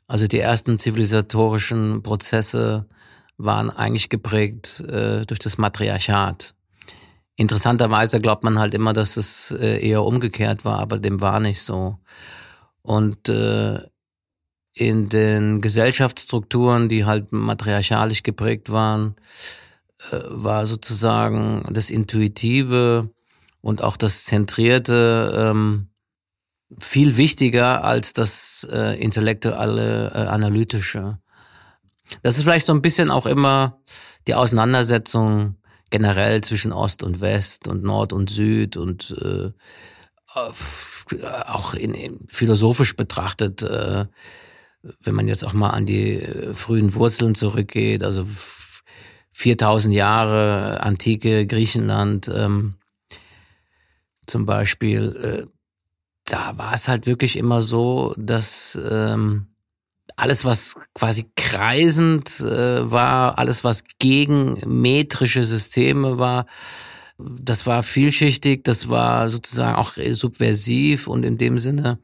Also 0.07 0.29
die 0.29 0.39
ersten 0.39 0.79
zivilisatorischen 0.79 2.05
Prozesse 2.05 2.87
waren 3.45 3.71
eigentlich 3.71 4.09
geprägt 4.09 4.83
durch 4.87 5.39
das 5.39 5.59
Matriarchat. 5.59 6.55
Interessanterweise 7.37 8.21
glaubt 8.21 8.45
man 8.45 8.59
halt 8.59 8.75
immer, 8.75 8.93
dass 8.93 9.17
es 9.17 9.51
äh, 9.53 9.85
eher 9.85 10.05
umgekehrt 10.05 10.65
war, 10.65 10.79
aber 10.79 10.99
dem 10.99 11.21
war 11.21 11.41
nicht 11.41 11.63
so. 11.63 11.99
Und 12.83 13.29
äh, 13.29 13.81
in 14.75 15.09
den 15.09 15.61
Gesellschaftsstrukturen, 15.61 16.89
die 16.89 17.05
halt 17.05 17.33
matriarchalisch 17.33 18.23
geprägt 18.23 18.71
waren, 18.71 19.17
äh, 20.11 20.21
war 20.29 20.67
sozusagen 20.67 21.65
das 21.71 21.91
Intuitive 21.91 23.11
und 23.61 23.83
auch 23.83 23.97
das 23.97 24.25
Zentrierte 24.25 25.35
ähm, 25.37 25.89
viel 26.79 27.17
wichtiger 27.17 27.83
als 27.85 28.13
das 28.13 28.67
äh, 28.71 29.01
intellektuelle, 29.03 30.11
äh, 30.11 30.19
analytische. 30.27 31.19
Das 32.23 32.37
ist 32.37 32.45
vielleicht 32.45 32.67
so 32.67 32.73
ein 32.73 32.83
bisschen 32.83 33.11
auch 33.11 33.27
immer 33.27 33.81
die 34.27 34.35
Auseinandersetzung 34.35 35.57
generell 35.91 36.41
zwischen 36.43 36.73
Ost 36.73 37.03
und 37.03 37.21
West 37.21 37.69
und 37.69 37.83
Nord 37.83 38.13
und 38.13 38.31
Süd 38.31 38.77
und 38.77 39.15
äh, 39.23 39.51
auch 40.35 41.75
in, 41.75 41.95
in 41.95 42.21
philosophisch 42.29 42.97
betrachtet, 42.97 43.63
äh, 43.63 44.07
wenn 45.01 45.15
man 45.15 45.29
jetzt 45.29 45.45
auch 45.45 45.53
mal 45.53 45.71
an 45.71 45.87
die 45.87 46.21
äh, 46.21 46.55
frühen 46.55 46.95
Wurzeln 46.95 47.35
zurückgeht, 47.35 48.03
also 48.03 48.27
4000 49.33 49.95
Jahre 49.95 50.83
antike 50.83 51.47
Griechenland 51.47 52.31
ähm, 52.35 52.75
zum 54.27 54.47
Beispiel, 54.47 55.47
äh, 55.47 55.47
da 56.25 56.57
war 56.57 56.73
es 56.73 56.89
halt 56.89 57.07
wirklich 57.07 57.37
immer 57.37 57.63
so, 57.63 58.15
dass 58.17 58.79
ähm, 58.83 59.52
alles, 60.17 60.45
was 60.45 60.77
quasi 60.95 61.31
kreisend 61.37 62.41
äh, 62.41 62.91
war, 62.91 63.39
alles, 63.39 63.65
was 63.65 63.85
gegen 63.99 64.61
metrische 64.67 65.45
Systeme 65.45 66.19
war, 66.19 66.47
das 67.19 67.67
war 67.67 67.83
vielschichtig, 67.83 68.65
das 68.65 68.89
war 68.89 69.29
sozusagen 69.29 69.77
auch 69.77 69.93
subversiv 70.13 71.07
und 71.07 71.25
in 71.25 71.39
dem 71.39 71.59
Sinne 71.59 71.99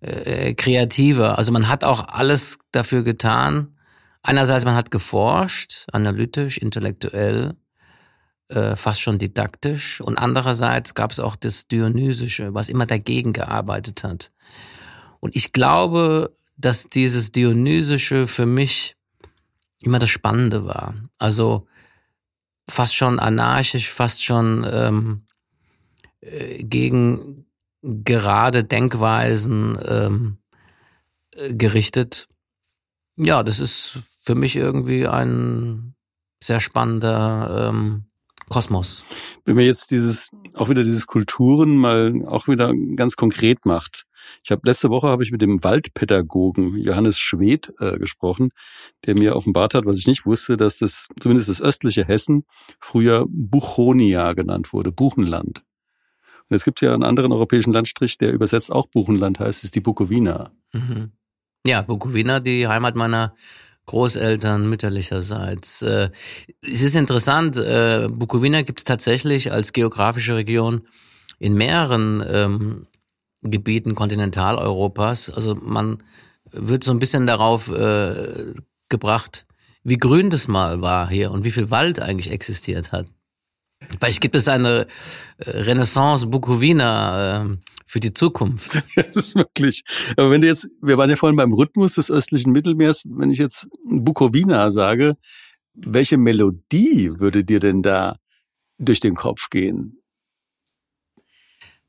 äh, 0.00 0.54
kreativer. 0.54 1.38
Also 1.38 1.52
man 1.52 1.68
hat 1.68 1.84
auch 1.84 2.08
alles 2.08 2.58
dafür 2.72 3.02
getan. 3.02 3.76
Einerseits, 4.22 4.64
man 4.64 4.74
hat 4.74 4.90
geforscht, 4.90 5.86
analytisch, 5.92 6.58
intellektuell, 6.58 7.54
äh, 8.48 8.76
fast 8.76 9.00
schon 9.00 9.18
didaktisch. 9.18 10.00
Und 10.00 10.16
andererseits 10.16 10.94
gab 10.94 11.12
es 11.12 11.20
auch 11.20 11.36
das 11.36 11.68
Dionysische, 11.68 12.54
was 12.54 12.68
immer 12.68 12.86
dagegen 12.86 13.32
gearbeitet 13.32 14.04
hat. 14.04 14.30
Und 15.20 15.36
ich 15.36 15.52
glaube, 15.52 16.34
dass 16.56 16.88
dieses 16.88 17.32
Dionysische 17.32 18.26
für 18.26 18.46
mich 18.46 18.96
immer 19.82 19.98
das 19.98 20.10
Spannende 20.10 20.66
war. 20.66 20.94
Also 21.18 21.66
fast 22.68 22.94
schon 22.94 23.18
anarchisch, 23.18 23.90
fast 23.90 24.24
schon 24.24 24.66
ähm, 24.68 25.22
äh, 26.20 26.62
gegen 26.64 27.46
gerade 27.82 28.64
Denkweisen 28.64 29.78
ähm, 29.86 30.38
äh, 31.34 31.54
gerichtet. 31.54 32.28
Ja, 33.16 33.42
das 33.42 33.60
ist 33.60 33.98
für 34.20 34.34
mich 34.34 34.56
irgendwie 34.56 35.06
ein 35.06 35.94
sehr 36.42 36.60
spannender 36.60 37.70
ähm, 37.70 38.04
Kosmos. 38.48 39.04
Wenn 39.44 39.56
man 39.56 39.64
jetzt 39.64 39.90
dieses, 39.90 40.30
auch 40.54 40.68
wieder 40.68 40.82
dieses 40.82 41.06
Kulturen 41.06 41.76
mal 41.76 42.12
auch 42.26 42.48
wieder 42.48 42.72
ganz 42.96 43.16
konkret 43.16 43.66
macht, 43.66 44.04
ich 44.42 44.50
habe 44.50 44.62
letzte 44.64 44.90
Woche 44.90 45.08
habe 45.08 45.22
ich 45.22 45.30
mit 45.30 45.42
dem 45.42 45.62
Waldpädagogen 45.62 46.76
Johannes 46.78 47.18
Schwedt 47.18 47.72
äh, 47.78 47.98
gesprochen, 47.98 48.50
der 49.06 49.16
mir 49.16 49.36
offenbart 49.36 49.74
hat, 49.74 49.86
was 49.86 49.98
ich 49.98 50.06
nicht 50.06 50.26
wusste, 50.26 50.56
dass 50.56 50.78
das 50.78 51.08
zumindest 51.20 51.48
das 51.48 51.60
östliche 51.60 52.04
Hessen 52.04 52.44
früher 52.80 53.26
Buchonia 53.28 54.32
genannt 54.32 54.72
wurde, 54.72 54.92
Buchenland. 54.92 55.62
Und 56.48 56.56
es 56.56 56.64
gibt 56.64 56.80
ja 56.80 56.92
einen 56.92 57.04
anderen 57.04 57.32
europäischen 57.32 57.72
Landstrich, 57.72 58.18
der 58.18 58.32
übersetzt 58.32 58.70
auch 58.70 58.86
Buchenland 58.88 59.40
heißt, 59.40 59.64
ist 59.64 59.74
die 59.74 59.80
Bukowina. 59.80 60.50
Mhm. 60.72 61.12
Ja, 61.66 61.82
Bukowina, 61.82 62.40
die 62.40 62.68
Heimat 62.68 62.94
meiner 62.94 63.34
Großeltern 63.86 64.68
mütterlicherseits. 64.68 65.82
Äh, 65.82 66.10
es 66.62 66.82
ist 66.82 66.96
interessant, 66.96 67.56
äh, 67.56 68.08
Bukowina 68.10 68.62
gibt 68.62 68.80
es 68.80 68.84
tatsächlich 68.84 69.52
als 69.52 69.72
geografische 69.72 70.36
Region 70.36 70.82
in 71.38 71.54
mehreren 71.54 72.24
ähm, 72.26 72.86
Gebieten 73.44 73.94
Kontinentaleuropas. 73.94 75.30
Also 75.30 75.54
man 75.54 76.02
wird 76.50 76.84
so 76.84 76.90
ein 76.90 76.98
bisschen 76.98 77.26
darauf 77.26 77.70
äh, 77.70 78.54
gebracht, 78.88 79.46
wie 79.82 79.98
grün 79.98 80.30
das 80.30 80.48
mal 80.48 80.80
war 80.80 81.08
hier 81.08 81.30
und 81.30 81.44
wie 81.44 81.50
viel 81.50 81.70
Wald 81.70 82.00
eigentlich 82.00 82.30
existiert 82.30 82.92
hat. 82.92 83.06
Vielleicht 83.98 84.20
gibt 84.20 84.34
es 84.34 84.48
eine 84.48 84.86
äh, 85.38 85.50
Renaissance 85.50 86.26
Bukowina 86.26 87.44
äh, 87.44 87.56
für 87.86 88.00
die 88.00 88.14
Zukunft. 88.14 88.82
Das 88.96 89.16
ist 89.16 89.34
wirklich. 89.34 89.82
Aber 90.16 90.30
wenn 90.30 90.40
du 90.40 90.46
jetzt, 90.46 90.70
wir 90.80 90.96
waren 90.96 91.10
ja 91.10 91.16
vorhin 91.16 91.36
beim 91.36 91.52
Rhythmus 91.52 91.94
des 91.94 92.10
östlichen 92.10 92.52
Mittelmeers, 92.52 93.02
wenn 93.06 93.30
ich 93.30 93.38
jetzt 93.38 93.68
Bukowina 93.84 94.70
sage, 94.70 95.16
welche 95.74 96.16
Melodie 96.16 97.10
würde 97.18 97.44
dir 97.44 97.60
denn 97.60 97.82
da 97.82 98.16
durch 98.78 99.00
den 99.00 99.14
Kopf 99.14 99.50
gehen? 99.50 99.98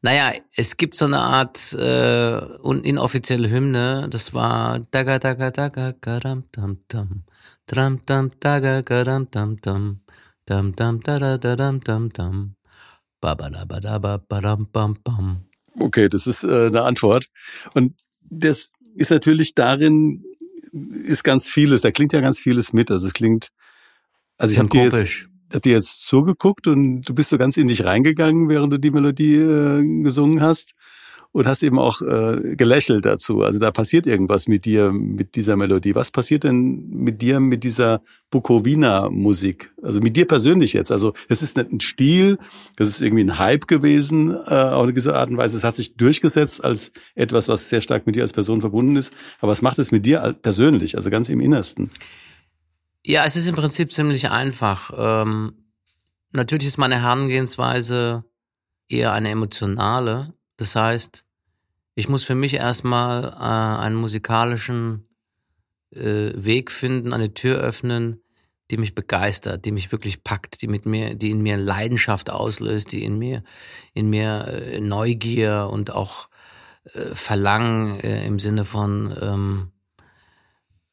Naja, 0.05 0.33
es 0.55 0.77
gibt 0.77 0.95
so 0.95 1.05
eine 1.05 1.17
Art 1.17 1.73
äh, 1.73 2.37
inoffizielle 2.83 3.49
Hymne, 3.49 4.07
das 4.07 4.35
war 4.35 4.79
daga 4.91 5.17
daga 5.17 5.49
daga 5.49 5.93
garam 5.99 6.43
tam 6.51 6.77
tam 6.87 7.23
dram 7.65 8.05
tam 8.05 8.29
daga 8.39 8.83
garam 8.83 9.31
tam 9.31 9.59
tam 9.59 10.01
dam 10.45 10.75
dam 10.75 10.99
da 10.99 11.17
da 11.17 11.37
da 11.39 11.55
dam 11.55 11.81
tam 11.81 12.13
tam 12.13 12.55
babadabadaba 13.19 14.19
badam 14.19 14.67
bam 14.71 14.95
bam. 15.03 15.45
Okay, 15.79 16.07
das 16.07 16.27
ist 16.27 16.43
äh, 16.43 16.67
eine 16.67 16.83
Antwort. 16.83 17.31
Und 17.73 17.95
das 18.21 18.71
ist 18.93 19.09
natürlich 19.09 19.55
darin 19.55 20.23
ist 20.71 21.23
ganz 21.23 21.49
vieles, 21.49 21.81
da 21.81 21.89
klingt 21.89 22.13
ja 22.13 22.21
ganz 22.21 22.37
vieles 22.37 22.73
mit. 22.73 22.91
Also 22.91 23.07
es 23.07 23.13
klingt, 23.15 23.49
also 24.37 24.53
ich 24.53 24.59
habe 24.59 24.69
dir 24.69 24.83
jetzt 24.83 25.25
hab 25.55 25.63
dir 25.63 25.73
jetzt 25.73 26.05
zugeguckt 26.05 26.67
und 26.67 27.01
du 27.03 27.13
bist 27.13 27.29
so 27.29 27.37
ganz 27.37 27.57
in 27.57 27.67
dich 27.67 27.83
reingegangen, 27.83 28.49
während 28.49 28.73
du 28.73 28.77
die 28.77 28.91
Melodie 28.91 29.35
äh, 29.35 30.03
gesungen 30.03 30.41
hast. 30.41 30.73
und 31.35 31.47
hast 31.47 31.63
eben 31.63 31.79
auch 31.79 32.01
äh, 32.01 32.55
gelächelt 32.55 33.05
dazu. 33.05 33.41
Also 33.41 33.59
da 33.59 33.69
passiert 33.69 34.07
irgendwas 34.07 34.47
mit 34.47 34.63
dir, 34.63 34.93
mit 34.93 35.35
dieser 35.35 35.57
Melodie. 35.57 35.93
Was 35.93 36.09
passiert 36.09 36.45
denn 36.45 36.87
mit 36.87 37.21
dir 37.21 37.41
mit 37.41 37.65
dieser 37.65 38.01
Bukowina-Musik? 38.31 39.73
Also 39.81 39.99
mit 39.99 40.15
dir 40.15 40.27
persönlich 40.27 40.71
jetzt. 40.71 40.93
Also 40.93 41.11
es 41.27 41.41
ist 41.41 41.57
nicht 41.57 41.73
ein 41.73 41.81
Stil, 41.81 42.37
das 42.77 42.87
ist 42.87 43.01
irgendwie 43.01 43.25
ein 43.25 43.37
Hype 43.37 43.67
gewesen 43.67 44.31
äh, 44.31 44.35
auf 44.35 44.83
eine 44.83 44.93
gewisse 44.93 45.13
Art 45.13 45.29
und 45.29 45.35
Weise. 45.35 45.57
Es 45.57 45.65
hat 45.65 45.75
sich 45.75 45.97
durchgesetzt 45.97 46.63
als 46.63 46.93
etwas, 47.15 47.49
was 47.49 47.67
sehr 47.67 47.81
stark 47.81 48.05
mit 48.05 48.15
dir 48.15 48.21
als 48.21 48.31
Person 48.31 48.61
verbunden 48.61 48.95
ist. 48.95 49.13
Aber 49.39 49.51
was 49.51 49.61
macht 49.61 49.77
es 49.77 49.91
mit 49.91 50.05
dir 50.05 50.37
persönlich, 50.41 50.95
also 50.95 51.09
ganz 51.09 51.27
im 51.27 51.41
Innersten? 51.41 51.89
Ja, 53.07 53.23
es 53.23 53.35
ist 53.35 53.45
im 53.45 53.53
Prinzip 53.53 53.91
ziemlich 53.91 54.31
einfach. 54.31 54.91
Ähm, 54.97 55.53
natürlich 56.31 56.65
ist 56.65 56.79
meine 56.79 56.99
Herangehensweise 57.03 58.25
eher 58.89 59.13
eine 59.13 59.29
emotionale. 59.29 60.33
Das 60.57 60.75
heißt, 60.75 61.23
ich 61.93 62.09
muss 62.09 62.23
für 62.23 62.33
mich 62.33 62.55
erstmal 62.55 63.25
äh, 63.25 63.83
einen 63.83 63.95
musikalischen 63.95 65.07
äh, 65.91 66.31
Weg 66.33 66.71
finden, 66.71 67.13
eine 67.13 67.35
Tür 67.35 67.59
öffnen, 67.59 68.23
die 68.71 68.77
mich 68.77 68.95
begeistert, 68.95 69.65
die 69.65 69.71
mich 69.71 69.91
wirklich 69.91 70.23
packt, 70.23 70.63
die 70.63 70.67
mit 70.67 70.87
mir, 70.87 71.13
die 71.13 71.29
in 71.29 71.43
mir 71.43 71.57
Leidenschaft 71.57 72.31
auslöst, 72.31 72.91
die 72.91 73.03
in 73.03 73.19
mir, 73.19 73.43
in 73.93 74.09
mir 74.09 74.47
äh, 74.47 74.79
Neugier 74.79 75.69
und 75.71 75.91
auch 75.91 76.27
äh, 76.95 77.13
Verlangen 77.13 77.99
äh, 77.99 78.25
im 78.25 78.39
Sinne 78.39 78.65
von 78.65 79.15
ähm, 79.21 79.71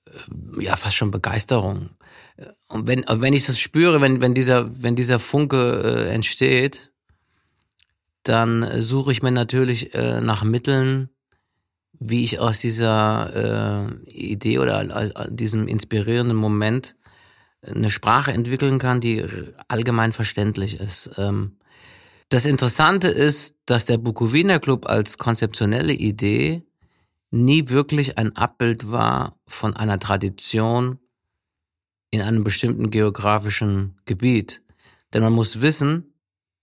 äh, 0.06 0.62
ja 0.62 0.76
fast 0.76 0.96
schon 0.96 1.10
Begeisterung. 1.10 1.96
Und 2.68 2.86
wenn, 2.86 3.04
wenn 3.08 3.32
ich 3.32 3.46
das 3.46 3.58
spüre, 3.58 4.00
wenn, 4.00 4.20
wenn 4.20 4.34
dieser, 4.34 4.82
wenn 4.82 4.96
dieser 4.96 5.18
Funke 5.18 6.06
äh, 6.06 6.14
entsteht, 6.14 6.92
dann 8.22 8.80
suche 8.80 9.12
ich 9.12 9.22
mir 9.22 9.32
natürlich 9.32 9.94
äh, 9.94 10.20
nach 10.20 10.44
Mitteln, 10.44 11.10
wie 11.98 12.24
ich 12.24 12.38
aus 12.38 12.60
dieser 12.60 13.88
äh, 14.08 14.10
Idee 14.10 14.58
oder 14.58 14.82
äh, 14.82 15.28
diesem 15.30 15.68
inspirierenden 15.68 16.36
Moment 16.36 16.96
eine 17.62 17.90
Sprache 17.90 18.32
entwickeln 18.32 18.78
kann, 18.78 19.00
die 19.00 19.24
allgemein 19.68 20.12
verständlich 20.12 20.80
ist. 20.80 21.12
Ähm, 21.16 21.58
das 22.28 22.46
Interessante 22.46 23.08
ist, 23.08 23.56
dass 23.66 23.84
der 23.84 23.98
Bukowiner 23.98 24.58
Club 24.58 24.86
als 24.86 25.18
konzeptionelle 25.18 25.92
Idee 25.92 26.64
nie 27.30 27.68
wirklich 27.68 28.18
ein 28.18 28.36
Abbild 28.36 28.90
war 28.90 29.38
von 29.46 29.76
einer 29.76 29.98
Tradition 29.98 30.98
in 32.12 32.20
einem 32.20 32.44
bestimmten 32.44 32.90
geografischen 32.90 33.98
Gebiet. 34.04 34.62
Denn 35.12 35.22
man 35.22 35.32
muss 35.32 35.62
wissen, 35.62 36.14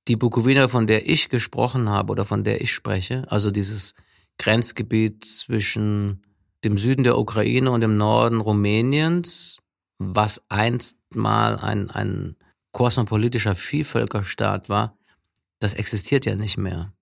die 0.07 0.15
Bukowina, 0.15 0.67
von 0.67 0.87
der 0.87 1.09
ich 1.09 1.29
gesprochen 1.29 1.89
habe 1.89 2.11
oder 2.11 2.23
von 2.23 2.43
der 2.43 2.61
ich 2.61 2.71
spreche, 2.71 3.25
also 3.29 3.51
dieses 3.51 3.95
Grenzgebiet 4.37 5.25
zwischen 5.25 6.21
dem 6.63 6.77
Süden 6.77 7.03
der 7.03 7.17
Ukraine 7.17 7.71
und 7.71 7.81
dem 7.81 7.97
Norden 7.97 8.41
Rumäniens, 8.41 9.59
was 9.97 10.41
einst 10.49 10.97
mal 11.13 11.57
ein, 11.57 11.89
ein 11.89 12.35
kosmopolitischer 12.71 13.55
Vielvölkerstaat 13.55 14.69
war, 14.69 14.97
das 15.59 15.73
existiert 15.73 16.25
ja 16.25 16.35
nicht 16.35 16.57
mehr. 16.57 16.93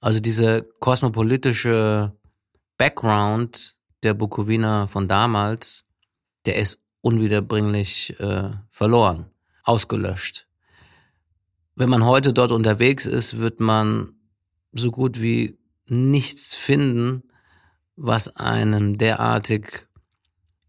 Also 0.00 0.20
diese 0.20 0.68
kosmopolitische 0.78 2.16
Background 2.78 3.76
der 4.02 4.14
Bukowina 4.14 4.86
von 4.86 5.08
damals, 5.08 5.84
der 6.46 6.56
ist 6.56 6.78
unwiederbringlich 7.06 8.18
äh, 8.20 8.50
verloren, 8.70 9.26
ausgelöscht 9.62 10.46
wenn 11.76 11.90
man 11.90 12.04
heute 12.04 12.32
dort 12.32 12.50
unterwegs 12.50 13.06
ist, 13.06 13.38
wird 13.38 13.60
man 13.60 14.14
so 14.72 14.90
gut 14.90 15.20
wie 15.22 15.58
nichts 15.86 16.54
finden, 16.54 17.22
was 17.96 18.34
einen 18.36 18.98
derartig 18.98 19.86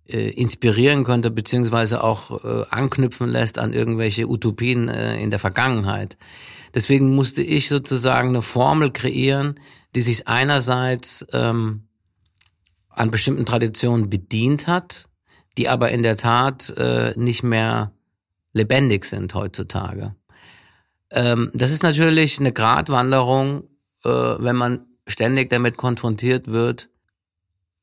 äh, 0.05 0.29
inspirieren 0.29 1.05
könnte, 1.05 1.31
beziehungsweise 1.31 2.03
auch 2.03 2.43
äh, 2.43 2.65
anknüpfen 2.69 3.29
lässt 3.29 3.57
an 3.57 3.73
irgendwelche 3.73 4.29
Utopien 4.29 4.89
äh, 4.89 5.19
in 5.19 5.31
der 5.31 5.39
Vergangenheit. 5.39 6.17
Deswegen 6.75 7.15
musste 7.15 7.41
ich 7.41 7.69
sozusagen 7.69 8.29
eine 8.29 8.41
Formel 8.41 8.91
kreieren, 8.91 9.59
die 9.95 10.01
sich 10.01 10.27
einerseits 10.27 11.25
ähm, 11.31 11.87
an 12.89 13.11
bestimmten 13.11 13.45
Traditionen 13.45 14.09
bedient 14.09 14.67
hat, 14.67 15.07
die 15.57 15.69
aber 15.69 15.89
in 15.89 16.03
der 16.03 16.17
Tat 16.17 16.69
äh, 16.77 17.13
nicht 17.15 17.43
mehr 17.43 17.91
lebendig 18.53 19.05
sind 19.05 19.33
heutzutage. 19.33 20.15
Ähm, 21.11 21.51
das 21.53 21.71
ist 21.71 21.83
natürlich 21.83 22.39
eine 22.39 22.51
Gratwanderung, 22.51 23.63
äh, 24.03 24.09
wenn 24.09 24.55
man 24.55 24.85
ständig 25.07 25.49
damit 25.49 25.77
konfrontiert 25.77 26.47
wird, 26.47 26.89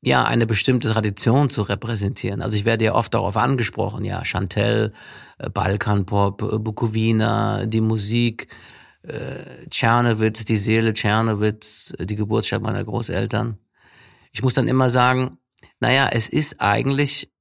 ja, 0.01 0.23
eine 0.23 0.45
bestimmte 0.45 0.91
Tradition 0.91 1.49
zu 1.49 1.63
repräsentieren. 1.63 2.43
Also 2.43 2.55
ich 2.57 2.65
werde 2.65 2.85
ja 2.85 2.93
oft 2.93 3.13
darauf 3.13 3.35
angesprochen, 3.37 4.05
ja, 4.05 4.23
Chantel, 4.23 4.93
äh, 5.39 5.49
Balkanpop, 5.49 6.43
äh, 6.43 6.59
Bukowina, 6.59 7.65
die 7.65 7.81
Musik, 7.81 8.47
äh, 9.01 9.67
Tschernowitz, 9.69 10.45
die 10.45 10.57
Seele 10.57 10.93
Tschernowitz, 10.93 11.93
äh, 11.97 12.05
die 12.05 12.15
Geburtsstadt 12.15 12.61
meiner 12.61 12.83
Großeltern. 12.83 13.57
Ich 14.31 14.43
muss 14.43 14.53
dann 14.53 14.67
immer 14.67 14.91
sagen, 14.91 15.39
naja, 15.79 16.09
es 16.11 16.29
ist 16.29 16.61
eigentlich 16.61 17.31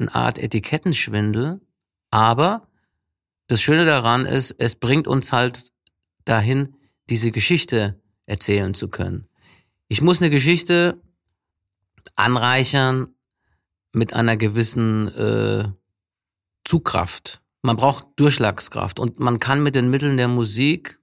eine 0.00 0.14
Art 0.14 0.38
Etikettenschwindel, 0.38 1.60
aber 2.10 2.68
das 3.48 3.60
Schöne 3.60 3.84
daran 3.84 4.26
ist, 4.26 4.54
es 4.58 4.74
bringt 4.74 5.08
uns 5.08 5.32
halt 5.32 5.72
dahin, 6.24 6.76
diese 7.08 7.30
Geschichte 7.30 8.00
erzählen 8.26 8.74
zu 8.74 8.88
können. 8.88 9.26
Ich 9.88 10.02
muss 10.02 10.20
eine 10.20 10.30
Geschichte 10.30 11.00
anreichern 12.14 13.08
mit 13.92 14.12
einer 14.12 14.36
gewissen 14.36 15.08
äh, 15.08 15.68
Zugkraft. 16.64 17.40
Man 17.62 17.76
braucht 17.76 18.06
Durchschlagskraft 18.16 19.00
und 19.00 19.18
man 19.18 19.40
kann 19.40 19.62
mit 19.62 19.74
den 19.74 19.88
Mitteln 19.88 20.18
der 20.18 20.28
Musik 20.28 21.00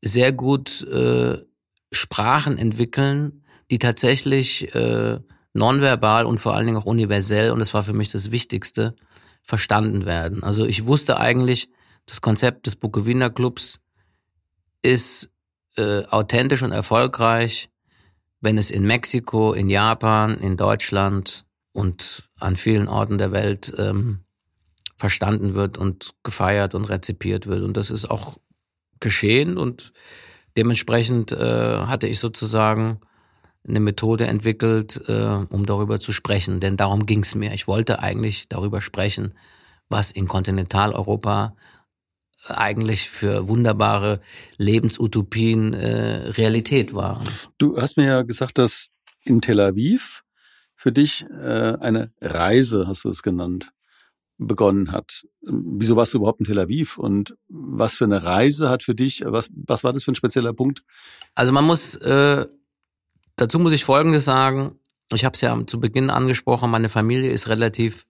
sehr 0.00 0.32
gut 0.32 0.82
äh, 0.82 1.44
Sprachen 1.92 2.56
entwickeln, 2.56 3.44
die 3.70 3.78
tatsächlich 3.78 4.74
äh, 4.74 5.20
nonverbal 5.52 6.26
und 6.26 6.38
vor 6.38 6.54
allen 6.54 6.66
Dingen 6.66 6.78
auch 6.78 6.84
universell, 6.84 7.50
und 7.50 7.58
das 7.58 7.74
war 7.74 7.82
für 7.82 7.92
mich 7.92 8.10
das 8.10 8.30
Wichtigste, 8.30 8.94
verstanden 9.42 10.04
werden. 10.04 10.42
Also 10.42 10.66
ich 10.66 10.84
wusste 10.84 11.18
eigentlich, 11.18 11.70
das 12.06 12.20
Konzept 12.20 12.66
des 12.66 12.76
Bukowina 12.76 13.30
Clubs 13.30 13.80
ist 14.82 15.30
äh, 15.76 16.04
authentisch 16.06 16.62
und 16.62 16.72
erfolgreich, 16.72 17.70
wenn 18.40 18.58
es 18.58 18.70
in 18.70 18.86
Mexiko, 18.86 19.52
in 19.52 19.68
Japan, 19.68 20.38
in 20.38 20.56
Deutschland 20.56 21.44
und 21.72 22.28
an 22.38 22.56
vielen 22.56 22.88
Orten 22.88 23.18
der 23.18 23.32
Welt 23.32 23.72
ähm, 23.78 24.20
verstanden 24.96 25.54
wird 25.54 25.78
und 25.78 26.14
gefeiert 26.22 26.74
und 26.74 26.84
rezipiert 26.84 27.46
wird. 27.46 27.62
Und 27.62 27.76
das 27.76 27.90
ist 27.90 28.10
auch 28.10 28.38
geschehen 29.00 29.56
und 29.56 29.92
dementsprechend 30.56 31.32
äh, 31.32 31.78
hatte 31.86 32.08
ich 32.08 32.18
sozusagen 32.18 33.00
eine 33.66 33.80
Methode 33.80 34.26
entwickelt, 34.26 35.02
äh, 35.08 35.44
um 35.48 35.66
darüber 35.66 36.00
zu 36.00 36.12
sprechen. 36.12 36.60
Denn 36.60 36.76
darum 36.76 37.06
ging 37.06 37.20
es 37.20 37.34
mir. 37.34 37.52
Ich 37.52 37.66
wollte 37.66 38.00
eigentlich 38.00 38.48
darüber 38.48 38.80
sprechen, 38.80 39.34
was 39.88 40.12
in 40.12 40.28
Kontinentaleuropa 40.28 41.54
eigentlich 42.46 43.10
für 43.10 43.48
wunderbare 43.48 44.20
Lebensutopien 44.58 45.74
äh, 45.74 46.28
Realität 46.30 46.94
war. 46.94 47.22
Du 47.58 47.76
hast 47.80 47.96
mir 47.96 48.06
ja 48.06 48.22
gesagt, 48.22 48.58
dass 48.58 48.88
in 49.24 49.40
Tel 49.40 49.60
Aviv 49.60 50.22
für 50.74 50.92
dich 50.92 51.26
äh, 51.30 51.76
eine 51.80 52.10
Reise, 52.20 52.86
hast 52.86 53.04
du 53.04 53.10
es 53.10 53.22
genannt, 53.22 53.72
begonnen 54.38 54.92
hat. 54.92 55.24
Wieso 55.42 55.96
warst 55.96 56.14
du 56.14 56.18
überhaupt 56.18 56.38
in 56.38 56.46
Tel 56.46 56.60
Aviv 56.60 56.96
und 56.96 57.36
was 57.48 57.96
für 57.96 58.04
eine 58.04 58.22
Reise 58.22 58.70
hat 58.70 58.84
für 58.84 58.94
dich, 58.94 59.22
was, 59.26 59.50
was 59.66 59.82
war 59.82 59.92
das 59.92 60.04
für 60.04 60.12
ein 60.12 60.14
spezieller 60.14 60.54
Punkt? 60.54 60.84
Also 61.34 61.52
man 61.52 61.64
muss 61.64 61.96
äh, 61.96 62.46
Dazu 63.38 63.60
muss 63.60 63.72
ich 63.72 63.84
Folgendes 63.84 64.24
sagen. 64.24 64.80
Ich 65.12 65.24
habe 65.24 65.34
es 65.34 65.40
ja 65.40 65.56
zu 65.66 65.78
Beginn 65.78 66.10
angesprochen, 66.10 66.70
meine 66.70 66.88
Familie 66.88 67.30
ist 67.30 67.48
relativ 67.48 68.04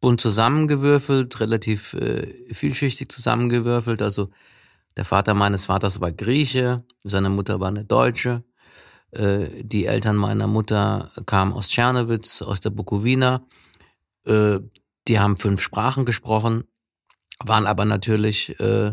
bunt 0.00 0.20
zusammengewürfelt, 0.20 1.40
relativ 1.40 1.94
äh, 1.94 2.52
vielschichtig 2.52 3.08
zusammengewürfelt. 3.08 4.02
Also 4.02 4.30
der 4.96 5.04
Vater 5.04 5.32
meines 5.34 5.66
Vaters 5.66 6.00
war 6.00 6.10
Grieche, 6.10 6.84
seine 7.04 7.30
Mutter 7.30 7.60
war 7.60 7.68
eine 7.68 7.84
Deutsche. 7.84 8.42
Äh, 9.12 9.62
die 9.62 9.86
Eltern 9.86 10.16
meiner 10.16 10.48
Mutter 10.48 11.12
kamen 11.24 11.52
aus 11.52 11.68
Tschernowitz, 11.68 12.42
aus 12.42 12.60
der 12.60 12.70
Bukowina. 12.70 13.46
Äh, 14.26 14.58
die 15.06 15.20
haben 15.20 15.36
fünf 15.36 15.62
Sprachen 15.62 16.04
gesprochen, 16.04 16.64
waren 17.38 17.66
aber 17.66 17.84
natürlich 17.84 18.58
äh, 18.58 18.92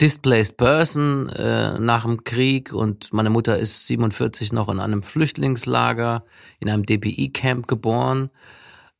displaced 0.00 0.56
person 0.56 1.28
äh, 1.28 1.78
nach 1.78 2.04
dem 2.04 2.24
Krieg 2.24 2.72
und 2.72 3.12
meine 3.12 3.30
Mutter 3.30 3.56
ist 3.56 3.86
47 3.86 4.52
noch 4.52 4.68
in 4.68 4.80
einem 4.80 5.02
Flüchtlingslager, 5.02 6.24
in 6.58 6.68
einem 6.68 6.84
DPI-Camp 6.84 7.68
geboren. 7.68 8.30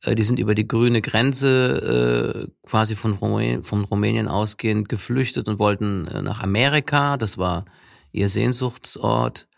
Äh, 0.01 0.15
die 0.15 0.23
sind 0.23 0.39
über 0.39 0.55
die 0.55 0.67
grüne 0.67 1.01
Grenze 1.01 2.47
äh, 2.47 2.67
quasi 2.67 2.95
von, 2.95 3.13
Rumänien, 3.13 3.63
von 3.63 3.83
Rumänien 3.83 4.29
ausgehend 4.29 4.87
geflüchtet 4.87 5.49
und 5.49 5.59
wollten 5.59 6.07
äh, 6.07 6.21
nach 6.21 6.41
Amerika. 6.41 7.17
Das 7.17 7.37
war 7.37 7.65
ihr 8.13 8.29
Sehnsuchtsort. 8.29 9.49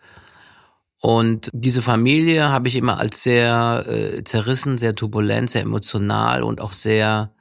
Und 1.00 1.52
diese 1.54 1.84
Familie 1.84 2.50
habe 2.50 2.68
ich 2.68 2.76
immer 2.76 2.98
als 2.98 3.22
sehr 3.22 3.86
äh, 3.88 4.24
zerrissen, 4.24 4.80
sehr 4.80 4.96
turbulent, 4.96 5.52
sehr 5.52 5.62
emotional 5.62 6.42
und 6.42 6.60
auch 6.60 6.74
sehr 6.74 7.32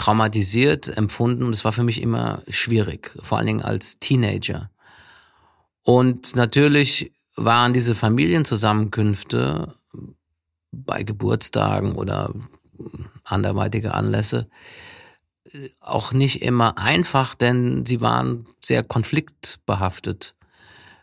traumatisiert 0.00 0.88
empfunden. 0.96 1.44
Und 1.44 1.52
es 1.52 1.64
war 1.64 1.72
für 1.72 1.82
mich 1.82 2.00
immer 2.00 2.42
schwierig, 2.48 3.14
vor 3.22 3.36
allen 3.36 3.46
Dingen 3.46 3.62
als 3.62 3.98
Teenager. 3.98 4.70
Und 5.82 6.34
natürlich 6.36 7.12
waren 7.36 7.74
diese 7.74 7.94
Familienzusammenkünfte 7.94 9.74
bei 10.72 11.02
Geburtstagen 11.02 11.96
oder 11.96 12.32
anderweitige 13.24 13.92
Anlässe 13.92 14.48
äh, 15.52 15.68
auch 15.80 16.12
nicht 16.12 16.40
immer 16.40 16.78
einfach, 16.78 17.34
denn 17.34 17.84
sie 17.84 18.00
waren 18.00 18.46
sehr 18.64 18.82
konfliktbehaftet, 18.82 20.34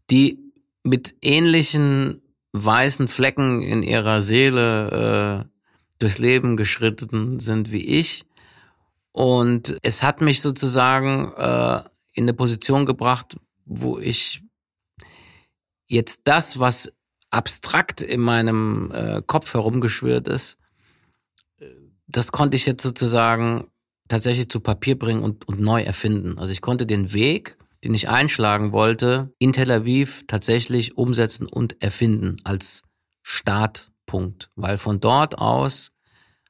die 0.10 0.40
mit 0.84 1.16
ähnlichen 1.22 2.22
weißen 2.54 3.08
Flecken 3.08 3.62
in 3.62 3.84
ihrer 3.84 4.22
Seele 4.22 5.44
äh, 5.44 5.50
durchs 6.00 6.20
Leben 6.20 6.58
geschritten 6.58 7.40
sind 7.40 7.72
wie 7.72 7.86
ich. 7.86 8.26
Und 9.12 9.78
es 9.82 10.04
hat 10.04 10.22
mich 10.22 10.42
sozusagen 10.42 11.34
äh, 11.38 11.84
in 12.16 12.24
eine 12.24 12.34
Position 12.34 12.86
gebracht, 12.86 13.38
wo 13.66 14.00
ich 14.00 14.42
jetzt 15.88 16.22
das, 16.24 16.60
was 16.60 16.92
abstrakt 17.30 18.02
in 18.02 18.22
meinem 18.22 18.92
äh, 18.92 19.22
Kopf 19.26 19.54
herumgeschwört 19.54 20.28
ist, 20.28 20.58
das 22.08 22.32
konnte 22.32 22.56
ich 22.58 22.66
jetzt 22.66 22.84
sozusagen 22.84 23.68
tatsächlich 24.08 24.50
zu 24.50 24.60
Papier 24.60 24.98
bringen 24.98 25.24
und, 25.24 25.48
und 25.48 25.60
neu 25.60 25.82
erfinden. 25.82 26.38
Also 26.38 26.52
ich 26.52 26.62
konnte 26.62 26.86
den 26.86 27.14
Weg, 27.14 27.58
den 27.84 27.94
ich 27.94 28.10
einschlagen 28.10 28.72
wollte, 28.72 29.34
in 29.40 29.54
Tel 29.54 29.72
Aviv 29.72 30.24
tatsächlich 30.28 30.98
umsetzen 30.98 31.48
und 31.48 31.82
erfinden 31.82 32.38
als 32.44 32.84
Startpunkt, 33.24 34.50
weil 34.56 34.78
von 34.78 35.00
dort 35.00 35.38
aus 35.38 35.92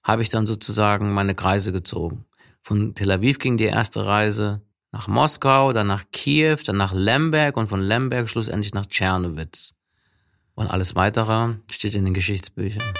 habe 0.04 0.22
ich 0.22 0.30
dann 0.30 0.46
sozusagen 0.46 1.14
meine 1.14 1.34
Kreise 1.34 1.72
gezogen. 1.72 2.26
Von 2.62 2.94
Tel 2.94 3.12
Aviv 3.12 3.40
ging 3.40 3.58
die 3.58 3.64
erste 3.66 4.06
Reise 4.06 4.62
nach 4.96 5.10
Moskau, 5.10 5.74
dann 5.74 5.88
nach 5.88 6.06
Kiew, 6.14 6.58
dann 6.66 6.78
nach 6.78 6.94
Lemberg 6.94 7.58
und 7.58 7.68
von 7.68 7.82
Lemberg 7.82 8.30
schlussendlich 8.30 8.74
nach 8.74 8.86
Tschernowitz. 8.86 9.76
Und 10.56 10.72
alles 10.72 10.96
weitere 10.96 11.56
steht 11.70 11.96
in 11.96 12.06
den 12.06 12.14
Geschichtsbüchern. 12.14 12.94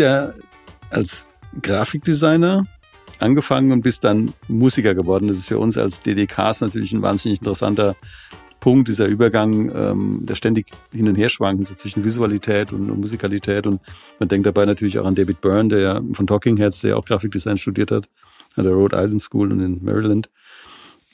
Ja 0.00 0.34
als 0.90 1.28
Grafikdesigner 1.62 2.66
angefangen 3.18 3.72
und 3.72 3.82
bist 3.82 4.04
dann 4.04 4.32
Musiker 4.48 4.94
geworden. 4.94 5.28
Das 5.28 5.36
ist 5.36 5.48
für 5.48 5.58
uns 5.58 5.78
als 5.78 6.02
DDKs 6.02 6.60
natürlich 6.60 6.92
ein 6.92 7.02
wahnsinnig 7.02 7.38
interessanter 7.38 7.96
Punkt, 8.60 8.88
dieser 8.88 9.06
Übergang, 9.06 9.72
ähm, 9.74 10.26
der 10.26 10.34
ständig 10.34 10.66
hin 10.92 11.08
und 11.08 11.14
her 11.14 11.30
schwankt 11.30 11.66
so 11.66 11.74
zwischen 11.74 12.04
Visualität 12.04 12.72
und, 12.72 12.90
und, 12.90 13.00
Musikalität. 13.00 13.66
Und 13.66 13.80
man 14.18 14.28
denkt 14.28 14.46
dabei 14.46 14.66
natürlich 14.66 14.98
auch 14.98 15.06
an 15.06 15.14
David 15.14 15.40
Byrne, 15.40 15.70
der 15.70 15.80
ja 15.80 16.00
von 16.12 16.26
Talking 16.26 16.58
Heads, 16.58 16.80
der 16.80 16.90
ja 16.90 16.96
auch 16.96 17.04
Grafikdesign 17.06 17.56
studiert 17.56 17.90
hat, 17.90 18.08
an 18.56 18.64
der 18.64 18.74
Rhode 18.74 18.96
Island 18.96 19.22
School 19.22 19.50
und 19.50 19.60
in 19.60 19.82
Maryland. 19.82 20.30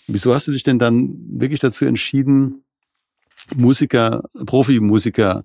Wieso 0.08 0.34
hast 0.34 0.48
du 0.48 0.52
dich 0.52 0.64
denn 0.64 0.78
dann 0.78 1.16
wirklich 1.28 1.60
dazu 1.60 1.84
entschieden, 1.84 2.64
Musiker, 3.54 4.24
Profimusiker 4.44 5.44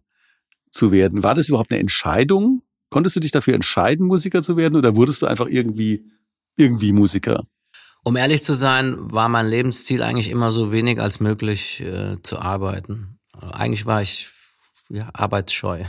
zu 0.71 0.91
werden? 0.91 1.23
War 1.23 1.36
das 1.36 1.49
überhaupt 1.49 1.71
eine 1.71 1.80
Entscheidung? 1.80 2.63
Konntest 2.91 3.15
du 3.15 3.21
dich 3.21 3.32
dafür 3.32 3.56
entscheiden, 3.56 4.06
Musiker 4.06 4.43
zu 4.43 4.58
werden 4.58 4.75
oder 4.75 4.95
wurdest 4.95 5.21
du 5.21 5.25
einfach 5.25 5.47
irgendwie, 5.47 6.06
irgendwie 6.58 6.91
Musiker? 6.91 7.45
Um 8.04 8.17
ehrlich 8.17 8.43
zu 8.43 8.54
sein, 8.54 8.95
war 8.99 9.30
mein 9.30 9.47
Lebensziel 9.47 10.04
eigentlich 10.04 10.30
immer 10.30 10.51
so 10.51 10.71
wenig 10.71 10.99
als 11.01 11.21
möglich 11.21 11.80
äh, 11.80 12.21
zu 12.21 12.39
arbeiten. 12.39 13.17
Eigentlich 13.39 13.86
war 13.86 14.01
ich 14.01 14.30
ja, 14.89 15.10
arbeitsscheu, 15.13 15.86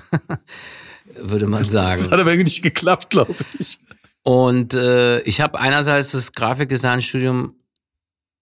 würde 1.17 1.49
man 1.49 1.69
sagen. 1.69 2.03
Das 2.03 2.11
hat 2.11 2.21
aber 2.21 2.31
irgendwie 2.31 2.51
nicht 2.51 2.63
geklappt, 2.63 3.11
glaube 3.11 3.35
ich. 3.59 3.81
Und 4.23 4.75
äh, 4.75 5.21
ich 5.23 5.41
habe 5.41 5.59
einerseits 5.59 6.13
das 6.13 6.31
Grafikdesignstudium 6.33 7.57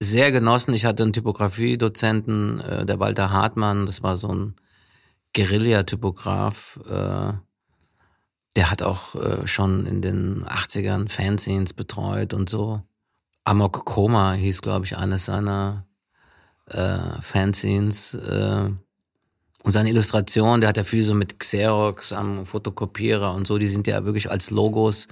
sehr 0.01 0.33
genossen. 0.33 0.75
Ich 0.75 0.85
hatte 0.85 1.03
einen 1.03 1.15
Typografiedozenten, 1.15 2.61
äh, 2.61 2.85
der 2.85 3.01
Walter 3.01 3.31
Hartmann, 3.31 3.87
das 3.87 4.03
war 4.03 4.17
so 4.17 4.29
ein 4.29 4.57
Guerilla-Typograf. 5.35 6.79
Äh, 6.87 7.33
Der 8.57 8.71
hat 8.71 8.83
auch 8.83 9.15
äh, 9.15 9.47
schon 9.47 9.87
in 9.87 10.03
den 10.03 10.45
80ern 10.45 11.09
Fanzines 11.09 11.73
betreut 11.73 12.35
und 12.35 12.49
so. 12.49 12.83
Amok 13.45 13.85
Koma 13.85 14.33
hieß, 14.33 14.63
glaube 14.63 14.85
ich, 14.87 14.97
eines 14.97 15.27
seiner 15.27 15.87
äh, 16.67 16.99
Fanzines. 17.21 18.15
Äh, 18.15 18.71
und 19.63 19.73
seine 19.73 19.91
Illustration, 19.91 20.61
der 20.61 20.69
hat 20.69 20.79
ja 20.79 20.85
viel 20.85 21.05
so 21.05 21.15
mit 21.15 21.39
Xerox 21.39 22.13
am 22.13 22.47
Fotokopierer 22.47 23.35
und 23.35 23.47
so, 23.47 23.59
die 23.59 23.67
sind 23.67 23.87
ja 23.87 24.05
wirklich 24.05 24.31
als 24.31 24.51
Logos 24.51 25.07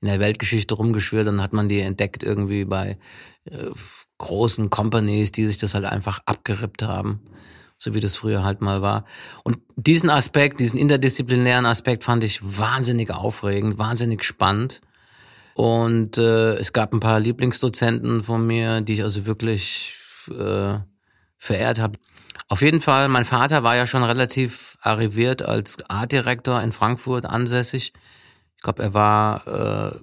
in 0.00 0.08
der 0.08 0.20
Weltgeschichte 0.20 0.74
rumgeschwirrt. 0.74 1.26
Dann 1.26 1.42
hat 1.42 1.52
man 1.52 1.68
die 1.68 1.80
entdeckt 1.80 2.22
irgendwie 2.22 2.64
bei 2.64 2.96
äh, 3.44 3.66
großen 4.18 4.70
Companies, 4.70 5.32
die 5.32 5.46
sich 5.46 5.58
das 5.58 5.74
halt 5.74 5.84
einfach 5.84 6.20
abgerippt 6.24 6.82
haben, 6.82 7.20
so 7.80 7.94
wie 7.94 8.00
das 8.00 8.14
früher 8.14 8.44
halt 8.44 8.60
mal 8.60 8.82
war. 8.82 9.04
Und 9.42 9.58
diesen 9.74 10.10
Aspekt, 10.10 10.60
diesen 10.60 10.78
interdisziplinären 10.78 11.66
Aspekt 11.66 12.04
fand 12.04 12.22
ich 12.22 12.40
wahnsinnig 12.42 13.10
aufregend, 13.10 13.78
wahnsinnig 13.78 14.22
spannend. 14.22 14.82
Und 15.54 16.18
äh, 16.18 16.54
es 16.56 16.72
gab 16.72 16.92
ein 16.92 17.00
paar 17.00 17.18
Lieblingsdozenten 17.18 18.22
von 18.22 18.46
mir, 18.46 18.82
die 18.82 18.94
ich 18.94 19.02
also 19.02 19.26
wirklich 19.26 19.96
äh, 20.28 20.78
verehrt 21.38 21.78
habe. 21.78 21.98
Auf 22.48 22.62
jeden 22.62 22.80
Fall, 22.80 23.08
mein 23.08 23.24
Vater 23.24 23.62
war 23.62 23.76
ja 23.76 23.86
schon 23.86 24.04
relativ 24.04 24.76
arriviert 24.82 25.42
als 25.42 25.78
Artdirektor 25.88 26.60
in 26.62 26.72
Frankfurt 26.72 27.24
ansässig. 27.24 27.94
Ich 28.56 28.62
glaube, 28.62 28.82
er 28.82 28.92
war 28.92 29.46
äh, 29.46 29.98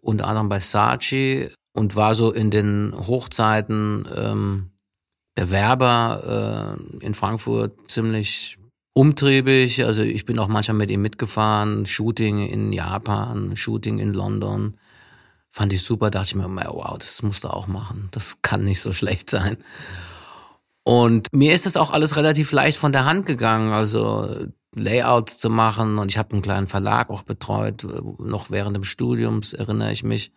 unter 0.00 0.28
anderem 0.28 0.48
bei 0.48 0.60
Saatchi 0.60 1.50
und 1.72 1.94
war 1.94 2.14
so 2.14 2.32
in 2.32 2.50
den 2.50 2.94
Hochzeiten 2.96 4.08
ähm, 4.14 4.70
der 5.36 5.50
Werber 5.50 6.76
äh, 7.00 7.04
in 7.04 7.14
Frankfurt 7.14 7.90
ziemlich 7.90 8.58
umtriebig. 8.94 9.84
Also 9.84 10.02
ich 10.02 10.24
bin 10.24 10.38
auch 10.38 10.48
manchmal 10.48 10.78
mit 10.78 10.90
ihm 10.90 11.02
mitgefahren. 11.02 11.86
Shooting 11.86 12.46
in 12.46 12.72
Japan, 12.72 13.56
Shooting 13.56 13.98
in 13.98 14.12
London. 14.12 14.78
Fand 15.50 15.72
ich 15.72 15.82
super, 15.82 16.10
dachte 16.10 16.28
ich 16.28 16.34
mir, 16.34 16.48
wow, 16.48 16.96
das 16.98 17.22
musst 17.22 17.44
du 17.44 17.48
auch 17.48 17.66
machen. 17.66 18.08
Das 18.10 18.38
kann 18.42 18.64
nicht 18.64 18.80
so 18.80 18.92
schlecht 18.92 19.30
sein. 19.30 19.56
Und 20.82 21.32
mir 21.32 21.52
ist 21.52 21.66
das 21.66 21.76
auch 21.76 21.92
alles 21.92 22.16
relativ 22.16 22.52
leicht 22.52 22.78
von 22.78 22.92
der 22.92 23.04
Hand 23.04 23.26
gegangen. 23.26 23.72
Also 23.72 24.46
Layouts 24.74 25.38
zu 25.38 25.50
machen 25.50 25.98
und 25.98 26.10
ich 26.10 26.18
habe 26.18 26.32
einen 26.32 26.42
kleinen 26.42 26.66
Verlag 26.66 27.10
auch 27.10 27.22
betreut, 27.22 27.86
noch 28.18 28.50
während 28.50 28.76
des 28.76 28.86
Studiums 28.86 29.52
erinnere 29.52 29.92
ich 29.92 30.04
mich. 30.04 30.32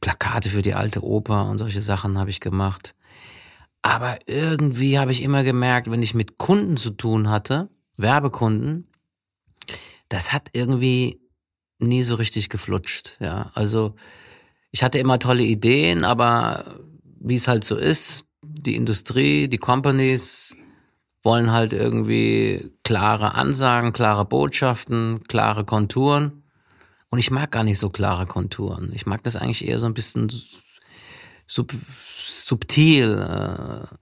Plakate 0.00 0.48
für 0.48 0.62
die 0.62 0.74
alte 0.74 1.04
Oper 1.04 1.46
und 1.46 1.58
solche 1.58 1.82
Sachen 1.82 2.18
habe 2.18 2.30
ich 2.30 2.40
gemacht. 2.40 2.94
Aber 3.82 4.18
irgendwie 4.26 4.98
habe 4.98 5.12
ich 5.12 5.22
immer 5.22 5.42
gemerkt, 5.42 5.90
wenn 5.90 6.02
ich 6.02 6.14
mit 6.14 6.38
Kunden 6.38 6.76
zu 6.76 6.90
tun 6.90 7.30
hatte, 7.30 7.70
Werbekunden, 7.96 8.86
das 10.08 10.32
hat 10.32 10.50
irgendwie 10.52 11.20
nie 11.78 12.02
so 12.02 12.16
richtig 12.16 12.48
geflutscht. 12.50 13.16
Ja, 13.20 13.50
also 13.54 13.94
ich 14.70 14.82
hatte 14.82 14.98
immer 14.98 15.18
tolle 15.18 15.44
Ideen, 15.44 16.04
aber 16.04 16.64
wie 17.20 17.34
es 17.34 17.48
halt 17.48 17.64
so 17.64 17.76
ist, 17.76 18.26
die 18.42 18.76
Industrie, 18.76 19.48
die 19.48 19.58
Companies 19.58 20.56
wollen 21.22 21.52
halt 21.52 21.72
irgendwie 21.72 22.72
klare 22.82 23.34
Ansagen, 23.34 23.92
klare 23.92 24.24
Botschaften, 24.24 25.22
klare 25.24 25.64
Konturen. 25.64 26.44
Und 27.10 27.18
ich 27.18 27.30
mag 27.30 27.50
gar 27.50 27.64
nicht 27.64 27.78
so 27.78 27.90
klare 27.90 28.26
Konturen. 28.26 28.92
Ich 28.94 29.06
mag 29.06 29.22
das 29.24 29.36
eigentlich 29.36 29.66
eher 29.66 29.78
so 29.78 29.86
ein 29.86 29.94
bisschen 29.94 30.30
sub, 31.50 31.72
subtil. 31.82 33.18
Äh. 33.18 33.94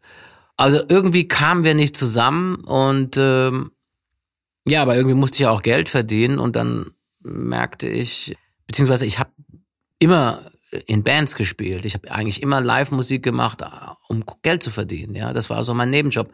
Also 0.57 0.83
irgendwie 0.89 1.29
kamen 1.29 1.65
wir 1.65 1.75
nicht 1.75 1.97
zusammen 1.97 2.57
und 2.57 3.17
ähm, 3.17 3.71
ja, 4.67 4.83
aber 4.83 4.97
irgendwie 4.97 5.15
musste 5.15 5.43
ich 5.43 5.47
auch 5.47 5.63
Geld 5.63 5.89
verdienen 5.89 6.39
und 6.39 6.57
dann 6.57 6.93
merkte 7.23 7.89
ich, 7.89 8.37
beziehungsweise 8.67 9.07
ich 9.07 9.19
habe 9.19 9.31
immer 9.99 10.43
in 10.87 11.03
Bands 11.03 11.37
gespielt. 11.37 11.87
Ich 11.87 11.95
habe 11.95 12.11
eigentlich 12.11 12.43
immer 12.43 12.61
Live-Musik 12.61 13.23
gemacht, 13.23 13.63
um 14.09 14.25
Geld 14.43 14.63
zu 14.63 14.71
verdienen. 14.71 15.15
Ja, 15.15 15.33
das 15.33 15.49
war 15.49 15.65
so 15.65 15.73
mein 15.73 15.89
Nebenjob. 15.89 16.31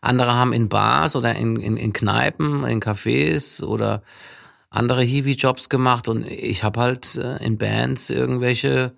Andere 0.00 0.34
haben 0.34 0.52
in 0.52 0.68
Bars 0.68 1.14
oder 1.14 1.36
in, 1.36 1.56
in, 1.56 1.76
in 1.76 1.92
Kneipen, 1.92 2.64
in 2.64 2.80
Cafés 2.80 3.62
oder 3.62 4.02
andere 4.70 5.02
Hiwi-Jobs 5.02 5.68
gemacht 5.68 6.08
und 6.08 6.26
ich 6.26 6.64
habe 6.64 6.80
halt 6.80 7.14
äh, 7.14 7.36
in 7.44 7.56
Bands 7.56 8.10
irgendwelche 8.10 8.96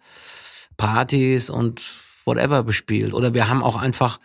Partys 0.79 1.51
und 1.51 1.83
whatever 2.25 2.63
bespielt. 2.63 3.13
Oder 3.13 3.35
wir 3.35 3.51
haben 3.51 3.63
auch 3.63 3.77
einfach 3.77 4.19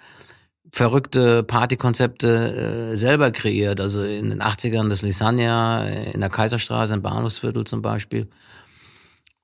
verrückte 0.72 1.44
Partykonzepte 1.44 2.92
äh, 2.94 2.98
selber 2.98 3.32
kreiert. 3.32 3.82
Also 3.82 4.04
in 4.04 4.30
den 4.30 4.42
80ern 4.42 4.88
das 4.88 5.02
Lisania, 5.02 5.84
in 5.86 6.22
der 6.22 6.30
Kaiserstraße, 6.30 6.94
im 6.94 7.02
Bahnhofsviertel 7.02 7.66
zum 7.66 7.82
Beispiel 7.82 8.30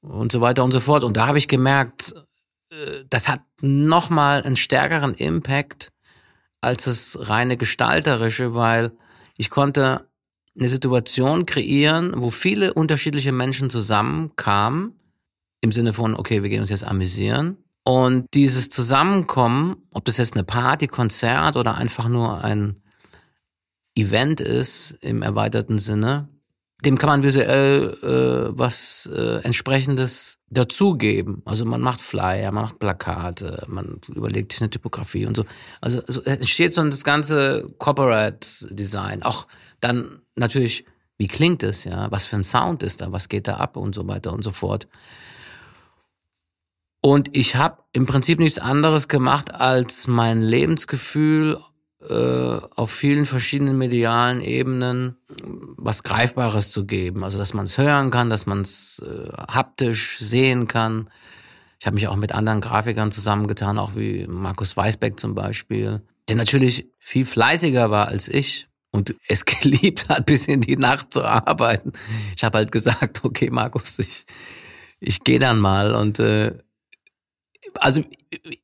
und 0.02 0.32
so 0.32 0.41
weiter 0.41 0.63
und 0.63 0.72
so 0.72 0.80
fort. 0.80 1.04
Und 1.04 1.17
da 1.17 1.28
habe 1.28 1.38
ich 1.38 1.48
gemerkt, 1.48 2.13
äh, 2.72 3.04
das 3.10 3.28
hat 3.28 3.41
nochmal 3.62 4.43
einen 4.43 4.56
stärkeren 4.56 5.13
Impact 5.13 5.91
als 6.62 6.86
das 6.86 7.17
reine 7.30 7.58
gestalterische, 7.58 8.54
weil 8.54 8.91
ich 9.38 9.50
konnte 9.50 10.08
eine 10.58 10.67
Situation 10.67 11.45
kreieren, 11.45 12.13
wo 12.17 12.32
viele 12.32 12.74
unterschiedliche 12.74 13.32
Menschen 13.32 13.69
zusammenkamen, 13.69 14.98
im 15.62 15.72
Sinne 15.72 15.93
von, 15.93 16.15
okay, 16.15 16.43
wir 16.43 16.50
gehen 16.50 16.62
uns 16.62 16.69
jetzt 16.69 16.84
amüsieren. 16.84 17.58
Und 17.84 18.28
dieses 18.34 18.69
Zusammenkommen, 18.69 19.78
ob 19.91 20.06
das 20.06 20.17
jetzt 20.17 20.34
eine 20.34 20.43
Party, 20.43 20.88
Konzert 20.88 21.56
oder 21.56 21.76
einfach 21.76 22.08
nur 22.08 22.43
ein 22.43 22.82
Event 23.95 24.41
ist 24.41 24.98
im 25.02 25.22
erweiterten 25.22 25.80
Sinne, 25.80 26.30
dem 26.86 26.98
kann 26.98 27.10
man 27.10 27.24
visuell 27.24 27.98
äh, 28.02 28.58
was 28.58 29.10
äh, 29.13 29.43
entsprechendes 29.43 30.39
dazugeben. 30.50 31.41
Also 31.45 31.65
man 31.65 31.82
macht 31.82 32.00
Flyer, 32.00 32.52
man 32.52 32.63
macht 32.63 32.80
Plakate, 32.80 33.65
man 33.67 34.00
überlegt 34.08 34.54
sich 34.54 34.62
eine 34.62 34.69
Typografie 34.69 35.26
und 35.26 35.36
so. 35.36 35.45
Also, 35.82 36.02
also 36.06 36.22
entsteht 36.22 36.74
so 36.74 36.84
das 36.84 37.04
ganze 37.04 37.67
Corporate 37.80 38.48
Design. 38.74 39.24
Auch 39.24 39.48
dann 39.82 40.22
natürlich, 40.36 40.86
wie 41.17 41.28
klingt 41.28 41.63
es, 41.63 41.84
ja? 41.84 42.10
Was 42.12 42.26
für 42.26 42.38
ein 42.38 42.43
Sound 42.45 42.82
ist 42.82 43.02
da? 43.02 43.12
Was 43.12 43.28
geht 43.28 43.50
da 43.50 43.58
ab 43.58 43.76
und 43.76 43.93
so 43.93 44.08
weiter 44.08 44.32
und 44.32 44.43
so 44.43 44.52
fort. 44.52 44.88
Und 47.01 47.35
ich 47.35 47.55
habe 47.55 47.83
im 47.93 48.05
Prinzip 48.05 48.39
nichts 48.39 48.59
anderes 48.59 49.07
gemacht, 49.07 49.53
als 49.53 50.07
mein 50.07 50.41
Lebensgefühl 50.41 51.57
äh, 52.07 52.13
auf 52.13 52.91
vielen 52.91 53.25
verschiedenen 53.25 53.77
medialen 53.77 54.41
Ebenen 54.41 55.17
was 55.77 56.03
Greifbares 56.03 56.71
zu 56.71 56.85
geben. 56.85 57.23
Also 57.23 57.38
dass 57.38 57.53
man 57.53 57.65
es 57.65 57.77
hören 57.77 58.12
kann, 58.12 58.29
dass 58.29 58.45
man 58.45 58.62
es 58.62 59.03
äh, 59.05 59.29
haptisch 59.51 60.17
sehen 60.19 60.67
kann. 60.67 61.09
Ich 61.79 61.85
habe 61.85 61.95
mich 61.95 62.07
auch 62.07 62.15
mit 62.15 62.33
anderen 62.33 62.62
Grafikern 62.62 63.12
zusammengetan, 63.12 63.77
auch 63.77 63.95
wie 63.95 64.27
Markus 64.27 64.75
Weisbeck 64.75 65.19
zum 65.19 65.35
Beispiel, 65.35 66.01
der 66.27 66.35
natürlich 66.35 66.89
viel 66.99 67.25
fleißiger 67.25 67.91
war 67.91 68.09
als 68.09 68.27
ich 68.27 68.67
und 68.91 69.15
es 69.27 69.45
geliebt 69.45 70.09
hat, 70.09 70.25
bis 70.25 70.47
in 70.47 70.62
die 70.62 70.77
Nacht 70.77 71.13
zu 71.13 71.23
arbeiten. 71.23 71.93
Ich 72.35 72.43
habe 72.43 72.57
halt 72.57 72.71
gesagt, 72.71 73.23
okay, 73.23 73.49
Markus, 73.49 73.99
ich, 73.99 74.25
ich 74.99 75.23
gehe 75.23 75.39
dann 75.39 75.59
mal 75.59 75.95
und 75.95 76.19
äh, 76.19 76.57
also 77.75 78.03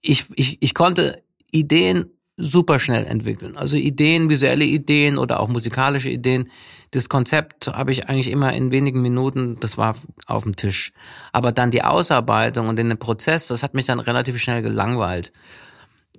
ich, 0.02 0.26
ich, 0.36 0.58
ich 0.62 0.74
konnte 0.74 1.22
Ideen 1.52 2.06
super 2.38 2.80
schnell 2.80 3.06
entwickeln. 3.06 3.56
Also 3.56 3.78
Ideen, 3.78 4.30
visuelle 4.30 4.66
Ideen 4.66 5.18
oder 5.18 5.40
auch 5.40 5.48
musikalische 5.48 6.10
Ideen. 6.10 6.50
Das 6.92 7.10
Konzept 7.10 7.68
habe 7.68 7.92
ich 7.92 8.10
eigentlich 8.10 8.30
immer 8.30 8.54
in 8.54 8.72
wenigen 8.72 9.02
Minuten, 9.02 9.58
das 9.60 9.78
war 9.78 9.96
auf 10.28 10.44
dem 10.44 10.56
Tisch. 10.56 10.92
Aber 11.32 11.52
dann 11.52 11.72
die 11.72 11.84
Ausarbeitung 11.84 12.68
und 12.68 12.76
den 12.78 12.98
Prozess, 12.98 13.48
das 13.48 13.64
hat 13.64 13.74
mich 13.74 13.86
dann 13.86 14.00
relativ 14.00 14.38
schnell 14.40 14.62
gelangweilt. 14.62 15.32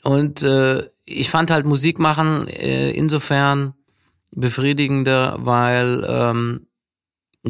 Und 0.02 0.42
äh, 0.42 0.88
ich 1.04 1.30
fand 1.30 1.50
halt 1.50 1.66
Musik 1.66 1.98
machen 1.98 2.48
äh, 2.48 2.90
insofern 2.90 3.74
befriedigender, 4.32 5.36
weil 5.40 6.06
ähm, 6.08 6.66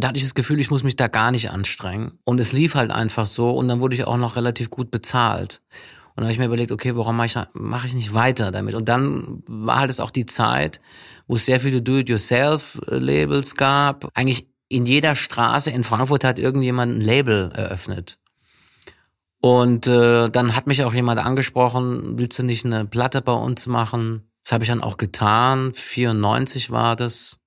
da 0.03 0.09
hatte 0.09 0.19
ich 0.19 0.25
das 0.25 0.35
Gefühl, 0.35 0.61
ich 0.61 0.71
muss 0.71 0.83
mich 0.83 0.97
da 0.97 1.09
gar 1.09 1.31
nicht 1.31 1.51
anstrengen. 1.51 2.19
Und 2.25 2.39
es 2.39 2.53
lief 2.53 2.75
halt 2.75 2.91
einfach 2.91 3.27
so 3.27 3.51
und 3.51 3.69
dann 3.69 3.81
wurde 3.81 3.95
ich 3.95 4.05
auch 4.05 4.17
noch 4.17 4.37
relativ 4.37 4.71
gut 4.71 4.91
bezahlt. 4.91 5.63
Und 6.17 6.23
dann 6.23 6.25
habe 6.25 6.33
ich 6.33 6.39
mir 6.39 6.47
überlegt, 6.47 6.73
okay, 6.73 6.97
warum 6.97 7.17
mache 7.17 7.27
ich, 7.27 7.37
mach 7.53 7.85
ich 7.85 7.95
nicht 7.95 8.15
weiter 8.15 8.51
damit? 8.51 8.75
Und 8.75 8.89
dann 8.89 9.43
war 9.47 9.81
halt 9.81 9.91
es 9.91 10.01
auch 10.01 10.11
die 10.11 10.27
Zeit, 10.27 10.81
wo 11.27 11.35
es 11.35 11.45
sehr 11.45 11.61
viele 11.61 11.83
Do-it-yourself-Labels 11.83 13.55
gab. 13.55 14.11
Eigentlich 14.15 14.49
in 14.69 14.87
jeder 14.87 15.15
Straße 15.15 15.71
in 15.71 15.85
Frankfurt 15.85 16.25
hat 16.25 16.39
irgendjemand 16.39 16.97
ein 16.97 17.01
Label 17.01 17.53
eröffnet. 17.55 18.19
Und 19.41 19.87
äh, 19.87 20.29
dann 20.29 20.57
hat 20.57 20.67
mich 20.67 20.83
auch 20.85 20.95
jemand 20.95 21.21
angesprochen, 21.21 22.19
willst 22.19 22.39
du 22.39 22.43
nicht 22.43 22.65
eine 22.65 22.85
Platte 22.87 23.23
bei 23.23 23.35
uns 23.35 23.67
machen? 23.67 24.31
Das 24.43 24.53
habe 24.53 24.65
ich 24.65 24.69
dann 24.69 24.83
auch 24.83 24.97
getan. 24.97 25.73
94 25.75 26.71
war 26.71 26.97
das. 26.97 27.39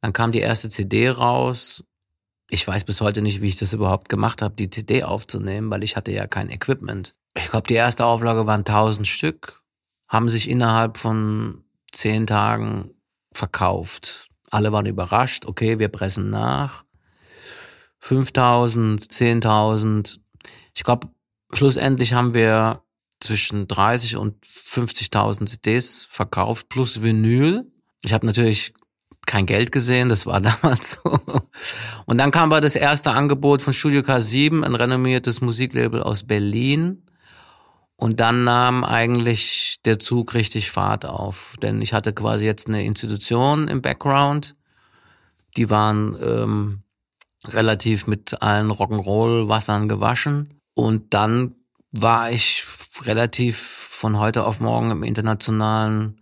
Dann 0.00 0.12
kam 0.12 0.32
die 0.32 0.40
erste 0.40 0.70
CD 0.70 1.10
raus. 1.10 1.84
Ich 2.48 2.66
weiß 2.66 2.84
bis 2.84 3.00
heute 3.00 3.22
nicht, 3.22 3.42
wie 3.42 3.48
ich 3.48 3.56
das 3.56 3.72
überhaupt 3.72 4.08
gemacht 4.08 4.42
habe, 4.42 4.54
die 4.56 4.70
CD 4.70 5.04
aufzunehmen, 5.04 5.70
weil 5.70 5.82
ich 5.82 5.96
hatte 5.96 6.12
ja 6.12 6.26
kein 6.26 6.50
Equipment 6.50 7.14
ich 7.36 7.48
glaube, 7.48 7.66
die 7.66 7.74
erste 7.74 8.04
Auflage 8.04 8.46
waren 8.46 8.60
1000 8.60 9.06
Stück, 9.06 9.62
haben 10.08 10.28
sich 10.28 10.48
innerhalb 10.48 10.98
von 10.98 11.64
zehn 11.92 12.26
Tagen 12.26 12.90
verkauft. 13.32 14.28
Alle 14.50 14.72
waren 14.72 14.86
überrascht, 14.86 15.46
okay, 15.46 15.78
wir 15.78 15.88
pressen 15.88 16.30
nach. 16.30 16.84
5000, 17.98 19.00
10.000. 19.00 20.18
Ich 20.74 20.84
glaube, 20.84 21.08
schlussendlich 21.52 22.14
haben 22.14 22.34
wir 22.34 22.82
zwischen 23.20 23.68
30 23.68 24.16
und 24.16 24.42
50.000 24.44 25.46
CDs 25.46 26.06
verkauft 26.10 26.68
plus 26.68 27.02
Vinyl. 27.02 27.70
Ich 28.02 28.14
habe 28.14 28.26
natürlich 28.26 28.72
kein 29.26 29.46
Geld 29.46 29.72
gesehen, 29.72 30.08
das 30.08 30.26
war 30.26 30.40
damals 30.62 31.00
so. 31.02 31.20
Und 32.06 32.18
dann 32.18 32.30
kam 32.30 32.50
aber 32.50 32.60
das 32.60 32.76
erste 32.76 33.12
Angebot 33.12 33.62
von 33.62 33.72
Studio 33.72 34.00
K7, 34.02 34.62
ein 34.64 34.74
renommiertes 34.74 35.40
Musiklabel 35.40 36.02
aus 36.02 36.24
Berlin. 36.24 37.02
Und 37.96 38.18
dann 38.18 38.44
nahm 38.44 38.82
eigentlich 38.82 39.76
der 39.84 39.98
Zug 39.98 40.32
richtig 40.32 40.70
Fahrt 40.70 41.04
auf. 41.04 41.54
Denn 41.60 41.82
ich 41.82 41.92
hatte 41.92 42.14
quasi 42.14 42.46
jetzt 42.46 42.66
eine 42.66 42.84
Institution 42.84 43.68
im 43.68 43.82
Background. 43.82 44.56
Die 45.56 45.68
waren 45.68 46.16
ähm, 46.22 46.82
relativ 47.46 48.06
mit 48.06 48.42
allen 48.42 48.70
Rock'n'Roll-Wassern 48.70 49.88
gewaschen. 49.88 50.48
Und 50.74 51.12
dann 51.12 51.56
war 51.92 52.30
ich 52.30 52.64
relativ 53.02 53.58
von 53.58 54.18
heute 54.18 54.46
auf 54.46 54.60
morgen 54.60 54.90
im 54.90 55.02
internationalen 55.02 56.19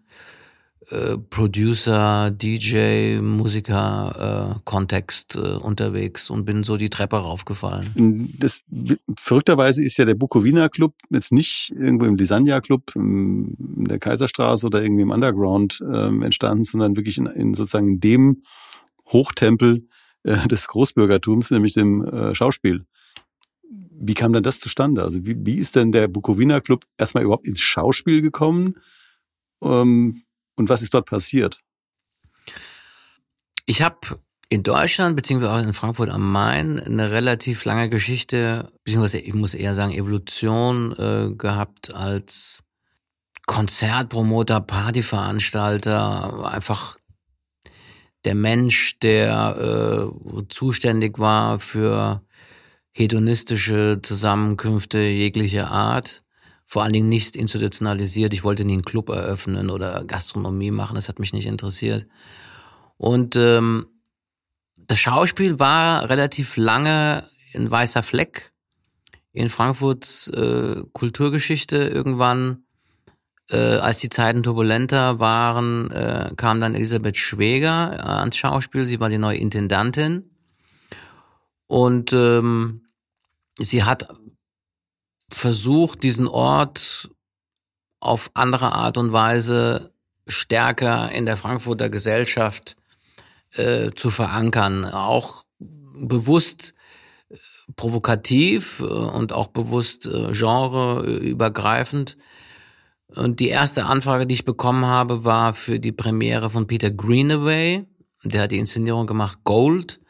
äh, 0.91 1.19
Producer, 1.19 2.31
DJ, 2.31 3.21
Musiker 3.21 4.57
äh, 4.57 4.61
Kontext 4.65 5.37
äh, 5.37 5.57
unterwegs 5.57 6.31
und 6.31 6.45
bin 6.45 6.65
so 6.65 6.77
die 6.77 6.89
Treppe 6.89 7.17
raufgefallen. 7.17 8.35
Das, 8.39 8.63
verrückterweise 9.17 9.85
ist 9.85 9.99
ja 9.99 10.07
der 10.07 10.15
Bukowina 10.15 10.69
Club 10.69 10.95
jetzt 11.11 11.33
nicht 11.33 11.73
irgendwo 11.77 12.07
im 12.07 12.17
Lisania 12.17 12.61
Club 12.61 12.93
in 12.95 13.55
der 13.85 13.99
Kaiserstraße 13.99 14.67
oder 14.67 14.83
irgendwie 14.83 15.03
im 15.03 15.11
Underground 15.11 15.83
ähm, 15.93 16.23
entstanden, 16.23 16.65
sondern 16.65 16.97
wirklich 16.97 17.19
in, 17.19 17.27
in 17.27 17.55
sozusagen 17.55 18.01
dem 18.01 18.43
Hochtempel 19.09 19.87
äh, 20.23 20.49
des 20.49 20.69
Großbürgertums, 20.69 21.51
nämlich 21.51 21.75
dem 21.75 22.03
äh, 22.05 22.35
Schauspiel. 22.35 22.87
Wie 24.01 24.15
kam 24.15 24.33
denn 24.33 24.43
das 24.43 24.61
zustande? 24.61 25.03
Also 25.03 25.27
wie, 25.27 25.37
wie 25.39 25.57
ist 25.57 25.77
denn 25.77 25.93
der 25.93 26.09
Bukowina 26.09 26.61
Club 26.61 26.85
erstmal 26.97 27.25
überhaupt 27.25 27.47
ins 27.47 27.61
Schauspiel 27.61 28.23
gekommen? 28.23 28.77
Ähm, 29.63 30.23
und 30.59 30.69
was 30.69 30.83
ist 30.83 30.95
dort 30.95 31.07
passiert? 31.07 31.61
Ich 33.67 33.83
habe 33.83 34.19
in 34.49 34.63
Deutschland 34.63 35.15
beziehungsweise 35.15 35.53
auch 35.53 35.63
in 35.63 35.75
Frankfurt 35.75 36.09
am 36.09 36.33
Main 36.33 36.81
eine 36.81 37.11
relativ 37.11 37.65
lange 37.65 37.91
Geschichte, 37.91 38.73
beziehungsweise 38.83 39.19
ich 39.19 39.35
muss 39.35 39.55
eher 39.55 39.75
sagen 39.75 39.93
Evolution 39.93 40.93
äh, 40.99 41.35
gehabt 41.35 41.95
als 41.95 42.65
Konzertpromoter, 43.47 44.61
Partyveranstalter, 44.61 46.51
einfach 46.51 46.97
der 48.25 48.35
Mensch, 48.35 48.99
der 49.01 50.11
äh, 50.11 50.43
zuständig 50.49 51.19
war 51.19 51.61
für 51.61 52.23
hedonistische 52.93 54.01
Zusammenkünfte 54.03 54.99
jeglicher 54.99 55.71
Art 55.71 56.25
vor 56.69 56.83
allen 56.83 56.93
Dingen 56.93 57.09
nicht 57.09 57.35
institutionalisiert. 57.35 58.35
Ich 58.35 58.45
wollte 58.45 58.67
nie 58.67 58.75
einen 58.75 58.85
Club 58.85 59.09
eröffnen 59.09 59.71
oder 59.71 60.05
Gastronomie 60.05 60.71
machen, 60.71 60.97
das 60.97 61.09
hat 61.09 61.19
mich 61.19 61.33
nicht 61.33 61.47
interessiert. 61.47 62.07
Und 62.99 63.37
ähm, 63.37 63.87
das 64.77 64.99
Schauspiel 64.99 65.59
war 65.59 66.11
relativ 66.11 66.59
lange 66.59 67.27
ein 67.55 67.71
weißer 67.71 68.03
Fleck 68.03 68.53
in 69.33 69.49
Frankfurts 69.49 70.29
äh, 70.29 70.83
Kulturgeschichte. 70.93 71.79
Irgendwann, 71.79 72.65
äh, 73.49 73.57
als 73.57 74.01
die 74.01 74.11
Zeiten 74.11 74.43
turbulenter 74.43 75.19
waren, 75.21 75.91
äh, 75.91 76.33
kam 76.37 76.61
dann 76.61 76.75
Elisabeth 76.75 77.17
Schweger 77.17 77.95
äh, 77.95 78.01
ans 78.03 78.37
Schauspiel. 78.37 78.85
Sie 78.85 79.01
war 79.01 79.09
die 79.09 79.17
neue 79.17 79.39
Intendantin. 79.39 80.31
Und 81.67 82.13
ähm, 82.13 82.83
sie 83.59 83.85
hat 83.85 84.09
versucht, 85.31 86.03
diesen 86.03 86.27
Ort 86.27 87.11
auf 88.01 88.31
andere 88.35 88.73
Art 88.73 88.97
und 88.97 89.13
Weise 89.13 89.93
stärker 90.27 91.11
in 91.13 91.27
der 91.27 91.37
Frankfurter 91.37 91.89
Gesellschaft 91.89 92.77
äh, 93.55 93.91
zu 93.95 94.11
verankern. 94.11 94.85
Auch 94.85 95.45
bewusst 95.59 96.75
äh, 97.29 97.37
provokativ 97.77 98.81
äh, 98.81 98.85
und 98.85 99.33
auch 99.33 99.49
bewusst 99.49 100.07
äh, 100.07 100.33
genreübergreifend. 100.33 102.17
Und 103.15 103.41
die 103.41 103.49
erste 103.49 103.87
Anfrage, 103.87 104.27
die 104.27 104.35
ich 104.35 104.45
bekommen 104.45 104.85
habe, 104.85 105.25
war 105.25 105.55
für 105.55 105.81
die 105.81 105.93
Premiere 105.93 106.51
von 106.51 106.67
Peter 106.67 106.91
Greenaway. 106.91 107.87
Der 108.23 108.43
hat 108.43 108.53
die 108.53 108.59
Inszenierung 108.59 109.07
gemacht 109.07 109.39
Gold. 109.45 110.01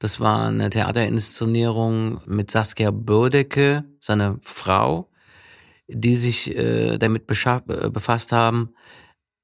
Das 0.00 0.18
war 0.18 0.46
eine 0.46 0.70
Theaterinszenierung 0.70 2.22
mit 2.24 2.50
Saskia 2.50 2.90
Bödecke, 2.90 3.84
seine 4.00 4.38
Frau, 4.40 5.10
die 5.88 6.16
sich 6.16 6.56
äh, 6.56 6.96
damit 6.96 7.24
äh, 7.28 7.90
befasst 7.90 8.32
haben, 8.32 8.74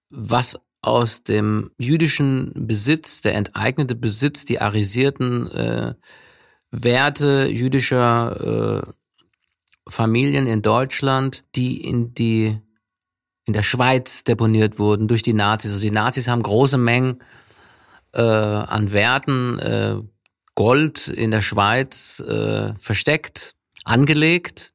was 0.08 0.58
aus 0.80 1.24
dem 1.24 1.72
jüdischen 1.76 2.52
Besitz, 2.54 3.20
der 3.20 3.34
enteignete 3.34 3.94
Besitz, 3.94 4.46
die 4.46 4.58
arisierten 4.58 5.50
äh, 5.50 5.94
Werte 6.70 7.48
jüdischer 7.48 8.86
äh, 8.86 9.90
Familien 9.90 10.46
in 10.46 10.62
Deutschland, 10.62 11.44
die 11.54 11.82
in 11.82 12.14
die 12.14 12.58
in 13.44 13.52
der 13.52 13.62
Schweiz 13.62 14.24
deponiert 14.24 14.78
wurden 14.78 15.06
durch 15.06 15.22
die 15.22 15.34
Nazis. 15.34 15.72
Also 15.72 15.82
die 15.82 15.92
Nazis 15.92 16.28
haben 16.28 16.42
große 16.42 16.78
Mengen 16.78 17.22
äh, 18.12 18.22
an 18.22 18.90
Werten 18.92 19.58
äh, 19.58 19.96
Gold 20.56 21.06
in 21.06 21.30
der 21.30 21.42
Schweiz 21.42 22.18
äh, 22.18 22.74
versteckt, 22.78 23.54
angelegt. 23.84 24.72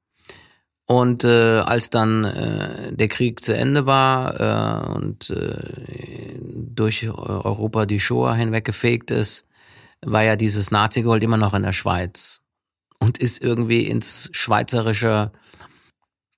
Und 0.86 1.24
äh, 1.24 1.60
als 1.60 1.90
dann 1.90 2.24
äh, 2.24 2.94
der 2.94 3.08
Krieg 3.08 3.44
zu 3.44 3.56
Ende 3.56 3.86
war 3.86 4.40
äh, 4.40 4.92
und 4.94 5.30
äh, 5.30 6.38
durch 6.40 7.10
Europa 7.10 7.86
die 7.86 8.00
Shoah 8.00 8.36
hinweggefegt 8.36 9.12
ist, 9.12 9.46
war 10.02 10.24
ja 10.24 10.36
dieses 10.36 10.72
Nazi-Gold 10.72 11.24
immer 11.24 11.38
noch 11.38 11.54
in 11.54 11.64
der 11.64 11.74
Schweiz 11.74 12.42
und 13.00 13.18
ist 13.18 13.42
irgendwie 13.42 13.88
ins 13.88 14.30
schweizerische 14.34 15.32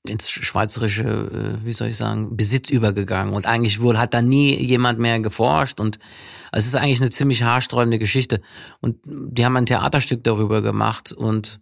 ins 0.08 0.30
schweizerische, 0.30 1.04
äh, 1.04 1.66
wie 1.66 1.74
soll 1.74 1.90
ich 1.90 1.98
sagen, 1.98 2.36
Besitz 2.36 2.70
übergegangen. 2.70 3.34
Und 3.34 3.46
eigentlich 3.46 3.82
wohl 3.82 3.98
hat 3.98 4.14
da 4.14 4.22
nie 4.22 4.56
jemand 4.56 5.00
mehr 5.00 5.20
geforscht. 5.20 5.80
Und 5.80 6.00
es 6.52 6.66
ist 6.66 6.76
eigentlich 6.76 7.02
eine 7.02 7.10
ziemlich 7.10 7.44
haarsträubende 7.44 8.00
Geschichte. 8.00 8.42
Und 8.82 8.98
die 9.06 9.46
haben 9.46 9.56
ein 9.56 9.66
Theaterstück 9.66 10.24
darüber 10.24 10.62
gemacht 10.62 11.14
und 11.14 11.60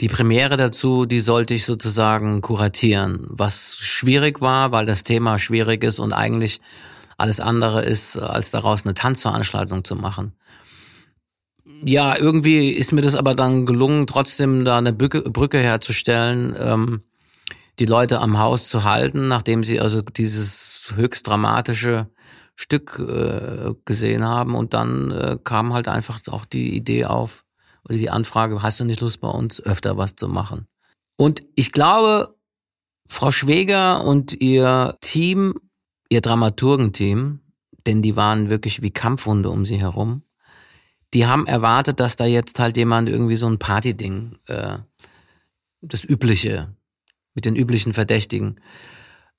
die 0.00 0.08
Premiere 0.08 0.56
dazu, 0.56 1.06
die 1.06 1.20
sollte 1.20 1.54
ich 1.54 1.64
sozusagen 1.64 2.40
kuratieren, 2.40 3.24
was 3.28 3.76
schwierig 3.76 4.40
war, 4.40 4.72
weil 4.72 4.84
das 4.84 5.04
Thema 5.04 5.38
schwierig 5.38 5.84
ist 5.84 6.00
und 6.00 6.12
eigentlich 6.12 6.60
alles 7.18 7.38
andere 7.38 7.82
ist, 7.82 8.16
als 8.16 8.50
daraus 8.50 8.84
eine 8.84 8.94
Tanzveranstaltung 8.94 9.84
zu 9.84 9.94
machen. 9.94 10.32
Ja, 11.84 12.16
irgendwie 12.16 12.70
ist 12.70 12.90
mir 12.90 13.02
das 13.02 13.14
aber 13.14 13.34
dann 13.34 13.64
gelungen, 13.64 14.08
trotzdem 14.08 14.64
da 14.64 14.78
eine 14.78 14.92
Brücke, 14.92 15.22
Brücke 15.22 15.58
herzustellen. 15.58 16.56
Ähm, 16.58 17.02
die 17.78 17.86
Leute 17.86 18.20
am 18.20 18.38
Haus 18.38 18.68
zu 18.68 18.84
halten, 18.84 19.28
nachdem 19.28 19.64
sie 19.64 19.80
also 19.80 20.02
dieses 20.02 20.92
höchst 20.94 21.26
dramatische 21.26 22.08
Stück 22.54 22.98
äh, 22.98 23.74
gesehen 23.84 24.24
haben. 24.24 24.54
Und 24.54 24.74
dann 24.74 25.10
äh, 25.10 25.38
kam 25.42 25.72
halt 25.72 25.88
einfach 25.88 26.20
auch 26.28 26.44
die 26.44 26.76
Idee 26.76 27.06
auf, 27.06 27.44
oder 27.88 27.98
die 27.98 28.10
Anfrage, 28.10 28.62
hast 28.62 28.80
du 28.80 28.84
nicht 28.84 29.00
Lust 29.00 29.20
bei 29.20 29.28
uns 29.28 29.60
öfter 29.60 29.96
was 29.96 30.14
zu 30.16 30.28
machen? 30.28 30.66
Und 31.16 31.40
ich 31.56 31.72
glaube, 31.72 32.36
Frau 33.08 33.30
Schweger 33.30 34.04
und 34.04 34.40
ihr 34.40 34.96
Team, 35.00 35.54
ihr 36.08 36.20
Dramaturgenteam, 36.20 37.40
denn 37.86 38.02
die 38.02 38.16
waren 38.16 38.50
wirklich 38.50 38.82
wie 38.82 38.90
Kampfhunde 38.90 39.50
um 39.50 39.64
sie 39.64 39.78
herum, 39.78 40.22
die 41.14 41.26
haben 41.26 41.46
erwartet, 41.46 42.00
dass 42.00 42.16
da 42.16 42.24
jetzt 42.24 42.58
halt 42.58 42.76
jemand 42.76 43.08
irgendwie 43.08 43.36
so 43.36 43.46
ein 43.46 43.58
Partyding, 43.58 44.38
äh, 44.46 44.78
das 45.82 46.04
Übliche 46.04 46.74
mit 47.34 47.44
den 47.44 47.56
üblichen 47.56 47.92
Verdächtigen. 47.92 48.60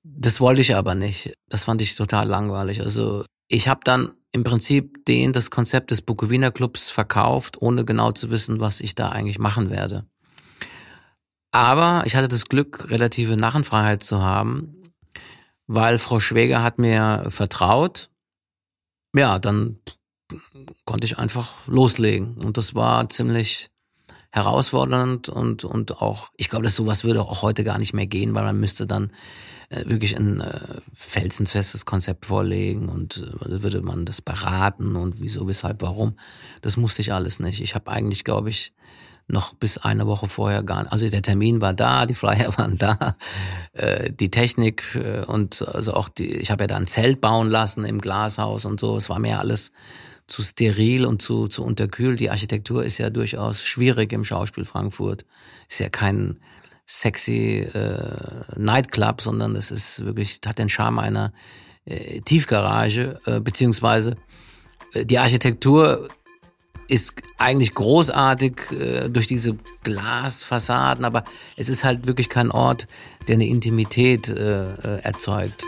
Das 0.04 0.42
wollte 0.42 0.62
ich 0.62 0.76
aber 0.76 0.96
nicht. 0.96 1.34
Das 1.50 1.64
fand 1.64 1.82
ich 1.82 1.96
total 1.96 2.28
langweilig. 2.28 2.82
Also 2.82 3.26
ich 3.48 3.68
habe 3.68 3.82
dann 3.84 4.14
im 4.32 4.44
Prinzip 4.44 5.06
den 5.06 5.32
das 5.32 5.52
Konzept 5.52 5.92
des 5.92 6.02
Bukowina 6.02 6.52
Clubs 6.52 6.90
verkauft, 6.90 7.62
ohne 7.62 7.86
genau 7.86 8.12
zu 8.12 8.32
wissen, 8.32 8.60
was 8.60 8.82
ich 8.82 8.96
da 8.96 9.10
eigentlich 9.10 9.40
machen 9.40 9.70
werde. 9.70 10.06
Aber 11.52 12.04
ich 12.06 12.16
hatte 12.16 12.28
das 12.28 12.46
Glück, 12.46 12.90
relative 12.90 13.38
Narrenfreiheit 13.38 14.04
zu 14.04 14.22
haben, 14.22 14.92
weil 15.68 16.00
Frau 16.00 16.20
Schwäger 16.20 16.64
hat 16.64 16.80
mir 16.80 17.26
vertraut. 17.30 18.10
Ja, 19.16 19.38
dann 19.38 19.80
konnte 20.86 21.06
ich 21.06 21.20
einfach 21.20 21.52
loslegen. 21.68 22.38
Und 22.38 22.58
das 22.58 22.74
war 22.74 23.08
ziemlich 23.10 23.70
herausfordernd 24.34 25.30
und, 25.30 25.64
und 25.64 26.02
auch, 26.02 26.32
ich 26.38 26.50
glaube, 26.50 26.66
dass 26.66 26.76
sowas 26.76 27.04
würde 27.04 27.22
auch 27.22 27.44
heute 27.44 27.64
gar 27.64 27.78
nicht 27.78 27.94
mehr 27.94 28.08
gehen, 28.08 28.34
weil 28.34 28.44
man 28.44 28.60
müsste 28.60 28.88
dann 28.88 29.12
äh, 29.70 29.84
wirklich 29.86 30.18
ein 30.18 30.42
äh, 30.42 30.60
felsenfestes 30.92 31.86
Konzept 31.86 32.26
vorlegen 32.26 32.90
und 32.90 33.18
äh, 33.18 33.62
würde 33.62 33.84
man 33.84 34.06
das 34.06 34.24
beraten 34.24 34.96
und 34.96 35.22
wieso, 35.22 35.48
weshalb, 35.48 35.84
warum. 35.84 36.18
Das 36.64 36.78
musste 36.78 37.04
ich 37.04 37.14
alles 37.14 37.40
nicht. 37.40 37.62
Ich 37.62 37.76
habe 37.76 37.92
eigentlich, 37.92 38.24
glaube 38.24 38.50
ich, 38.50 38.74
noch 39.28 39.54
bis 39.54 39.78
eine 39.78 40.08
Woche 40.08 40.26
vorher 40.26 40.64
gar 40.64 40.82
nicht. 40.82 40.92
Also 40.92 41.08
der 41.08 41.22
Termin 41.22 41.62
war 41.62 41.76
da, 41.76 42.08
die 42.08 42.16
Flyer 42.16 42.52
waren 42.58 42.80
da, 42.80 43.16
äh, 43.74 44.12
die 44.12 44.32
Technik 44.32 44.96
äh, 44.96 45.24
und 45.26 45.62
also 45.68 45.94
auch 45.94 46.10
die, 46.10 46.38
ich 46.38 46.50
habe 46.50 46.64
ja 46.64 46.68
da 46.68 46.78
ein 46.78 46.88
Zelt 46.88 47.22
bauen 47.22 47.52
lassen 47.52 47.86
im 47.86 48.02
Glashaus 48.02 48.66
und 48.66 48.80
so. 48.80 48.98
Es 48.98 49.12
war 49.12 49.20
mir 49.20 49.38
alles 49.38 49.74
zu 50.34 50.42
steril 50.42 51.06
und 51.06 51.22
zu, 51.22 51.48
zu 51.48 51.64
unterkühlt. 51.64 52.20
Die 52.20 52.32
Architektur 52.32 52.84
ist 52.84 52.98
ja 52.98 53.12
durchaus 53.12 53.64
schwierig 53.64 54.12
im 54.14 54.26
Schauspiel 54.26 54.66
Frankfurt. 54.66 55.26
Ist 55.70 55.80
ja 55.80 55.90
kein 55.90 56.40
sexy 56.88 57.60
äh, 57.60 58.58
Nightclub, 58.58 59.22
sondern 59.22 59.56
es 59.56 59.70
ist 59.70 60.04
wirklich, 60.04 60.40
hat 60.48 60.58
den 60.58 60.70
Charme 60.70 60.98
einer 60.98 61.34
äh, 61.86 62.22
Tiefgarage, 62.22 63.20
äh, 63.28 63.42
beziehungsweise 63.42 64.16
äh, 64.94 65.06
die 65.06 65.20
Architektur 65.20 66.10
ist 66.88 67.14
eigentlich 67.38 67.76
großartig 67.76 68.72
äh, 68.72 69.10
durch 69.10 69.28
diese 69.28 69.56
Glasfassaden, 69.84 71.06
aber 71.06 71.26
es 71.58 71.70
ist 71.70 71.84
halt 71.84 72.08
wirklich 72.08 72.28
kein 72.28 72.50
Ort, 72.50 72.88
der 73.28 73.36
eine 73.36 73.46
Intimität 73.46 74.30
äh, 74.30 74.98
erzeugt. 75.04 75.64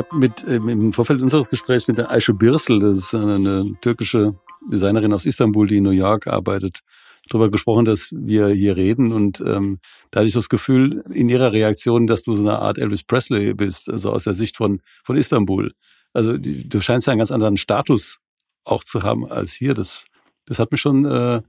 Habe 0.00 0.16
mit 0.16 0.44
ähm, 0.48 0.68
im 0.68 0.92
Vorfeld 0.92 1.22
unseres 1.22 1.50
Gesprächs 1.50 1.86
mit 1.86 1.98
der 1.98 2.10
Ayşe 2.10 2.32
Birsel, 2.32 2.80
das 2.80 2.98
ist 2.98 3.14
eine 3.14 3.76
türkische 3.80 4.34
Designerin 4.70 5.12
aus 5.12 5.26
Istanbul, 5.26 5.66
die 5.66 5.76
in 5.76 5.84
New 5.84 5.90
York 5.90 6.26
arbeitet, 6.26 6.80
darüber 7.28 7.50
gesprochen, 7.50 7.84
dass 7.84 8.10
wir 8.12 8.48
hier 8.48 8.76
reden 8.76 9.12
und 9.12 9.40
ähm, 9.40 9.78
da 10.10 10.20
hatte 10.20 10.28
ich 10.28 10.34
das 10.34 10.48
Gefühl 10.48 11.04
in 11.12 11.28
ihrer 11.28 11.52
Reaktion, 11.52 12.06
dass 12.06 12.22
du 12.22 12.34
so 12.34 12.42
eine 12.42 12.58
Art 12.58 12.78
Elvis 12.78 13.04
Presley 13.04 13.54
bist, 13.54 13.90
also 13.90 14.12
aus 14.12 14.24
der 14.24 14.34
Sicht 14.34 14.56
von 14.56 14.80
von 15.04 15.16
Istanbul. 15.16 15.72
Also 16.12 16.38
die, 16.38 16.68
du 16.68 16.80
scheinst 16.80 17.06
ja 17.06 17.12
einen 17.12 17.20
ganz 17.20 17.30
anderen 17.30 17.56
Status 17.56 18.18
auch 18.64 18.84
zu 18.84 19.02
haben 19.02 19.26
als 19.26 19.52
hier. 19.52 19.74
Das 19.74 20.06
das 20.46 20.58
hat 20.58 20.72
mich 20.72 20.80
schon 20.80 21.04
äh, 21.04 21.42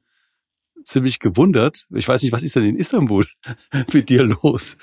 ziemlich 0.84 1.20
gewundert. 1.20 1.88
Ich 1.94 2.08
weiß 2.08 2.22
nicht, 2.22 2.32
was 2.34 2.44
ist 2.44 2.56
denn 2.56 2.66
in 2.66 2.76
Istanbul 2.76 3.26
mit 3.94 4.10
dir 4.10 4.24
los? 4.24 4.78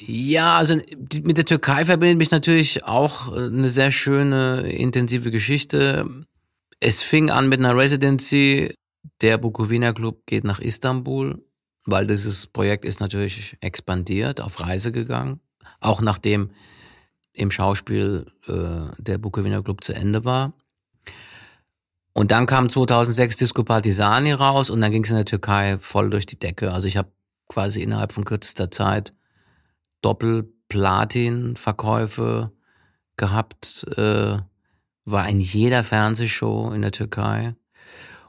Ja, 0.00 0.56
also 0.56 0.76
mit 1.24 1.38
der 1.38 1.44
Türkei 1.44 1.84
verbindet 1.84 2.18
mich 2.18 2.30
natürlich 2.30 2.84
auch 2.84 3.34
äh, 3.34 3.46
eine 3.46 3.68
sehr 3.68 3.90
schöne, 3.90 4.60
intensive 4.70 5.32
Geschichte. 5.32 6.08
Es 6.78 7.02
fing 7.02 7.30
an 7.30 7.48
mit 7.48 7.58
einer 7.58 7.76
Residency. 7.76 8.74
Der 9.20 9.38
Bukowina 9.38 9.92
Club 9.92 10.24
geht 10.26 10.44
nach 10.44 10.60
Istanbul, 10.60 11.42
weil 11.84 12.06
dieses 12.06 12.46
Projekt 12.46 12.84
ist 12.84 13.00
natürlich 13.00 13.56
expandiert, 13.60 14.40
auf 14.40 14.60
Reise 14.60 14.92
gegangen. 14.92 15.40
Auch 15.80 16.00
nachdem 16.00 16.50
im 17.32 17.50
Schauspiel 17.50 18.26
äh, 18.46 19.02
der 19.02 19.18
Bukowina 19.18 19.62
Club 19.62 19.82
zu 19.82 19.94
Ende 19.94 20.24
war. 20.24 20.52
Und 22.12 22.30
dann 22.30 22.46
kam 22.46 22.68
2006 22.68 23.36
Disco 23.36 23.64
Partisani 23.64 24.32
raus 24.32 24.70
und 24.70 24.80
dann 24.80 24.92
ging 24.92 25.02
es 25.02 25.10
in 25.10 25.16
der 25.16 25.24
Türkei 25.24 25.78
voll 25.80 26.10
durch 26.10 26.26
die 26.26 26.38
Decke. 26.38 26.72
Also 26.72 26.86
ich 26.86 26.96
habe 26.96 27.10
quasi 27.48 27.82
innerhalb 27.82 28.12
von 28.12 28.24
kürzester 28.24 28.70
Zeit 28.70 29.12
Doppel-Platin-Verkäufe 30.02 32.52
gehabt, 33.16 33.86
äh, 33.96 34.38
war 35.04 35.28
in 35.28 35.40
jeder 35.40 35.84
Fernsehshow 35.84 36.72
in 36.72 36.82
der 36.82 36.92
Türkei 36.92 37.54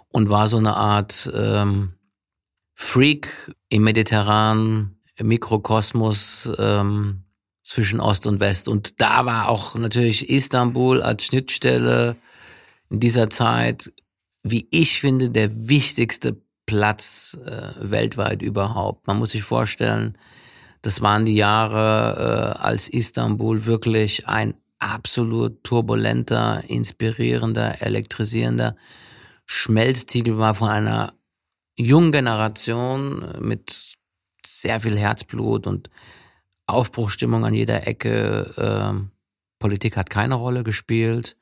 und 0.10 0.30
war 0.30 0.48
so 0.48 0.58
eine 0.58 0.76
Art 0.76 1.32
ähm, 1.34 1.94
Freak 2.74 3.54
im 3.70 3.84
mediterranen 3.84 5.00
Mikrokosmos 5.22 6.52
ähm, 6.58 7.24
zwischen 7.62 8.00
Ost 8.00 8.26
und 8.26 8.40
West. 8.40 8.68
Und 8.68 9.02
da 9.02 9.26
war 9.26 9.50
auch 9.50 9.76
natürlich 9.76 10.30
Istanbul 10.30 11.02
als 11.02 11.26
Schnittstelle 11.26 12.16
in 12.90 13.00
dieser 13.00 13.30
Zeit, 13.30 13.92
wie 14.44 14.68
ich 14.72 15.02
finde, 15.02 15.30
der 15.30 15.68
wichtigste 15.68 16.42
Platz 16.66 17.38
äh, 17.46 17.74
weltweit 17.80 18.42
überhaupt. 18.42 19.08
Man 19.08 19.20
muss 19.20 19.32
sich 19.32 19.44
vorstellen, 19.44 20.18
das 20.82 21.02
waren 21.02 21.26
die 21.26 21.36
Jahre, 21.36 22.56
äh, 22.58 22.62
als 22.62 22.88
Istanbul 22.90 23.66
wirklich 23.66 24.28
ein 24.28 24.56
absolut 24.80 25.64
turbulenter, 25.64 26.64
inspirierender, 26.68 27.82
elektrisierender 27.82 28.76
Schmelztiegel 29.46 30.38
war 30.38 30.54
von 30.54 30.70
einer 30.70 31.14
jungen 31.76 32.12
Generation 32.12 33.24
äh, 33.24 33.40
mit 33.40 33.98
sehr 34.46 34.80
viel 34.80 34.98
Herzblut 34.98 35.68
und 35.68 35.90
Aufbruchstimmung 36.68 37.46
an 37.46 37.54
jeder 37.54 37.88
Ecke. 37.88 38.54
Ähm, 38.58 39.12
Politik 39.58 39.98
hat 39.98 40.10
keine 40.10 40.36
Rolle 40.36 40.64
gespielt. 40.64 41.36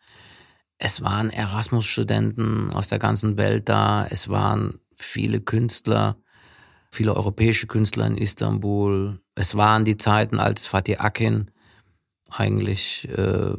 Es 0.79 1.01
waren 1.01 1.29
Erasmus-Studenten 1.29 2.71
aus 2.71 2.87
der 2.87 2.99
ganzen 2.99 3.37
Welt 3.37 3.69
da. 3.69 4.07
Es 4.09 4.29
waren 4.29 4.79
viele 4.93 5.41
Künstler 5.41 6.17
viele 6.89 7.15
europäische 7.15 7.67
Künstler 7.67 8.07
in 8.07 8.17
Istanbul. 8.17 9.19
Es 9.35 9.55
waren 9.55 9.85
die 9.85 9.97
Zeiten, 9.97 10.39
als 10.39 10.67
Fatih 10.67 10.97
Akin 10.97 11.51
eigentlich 12.29 13.07
äh, 13.09 13.53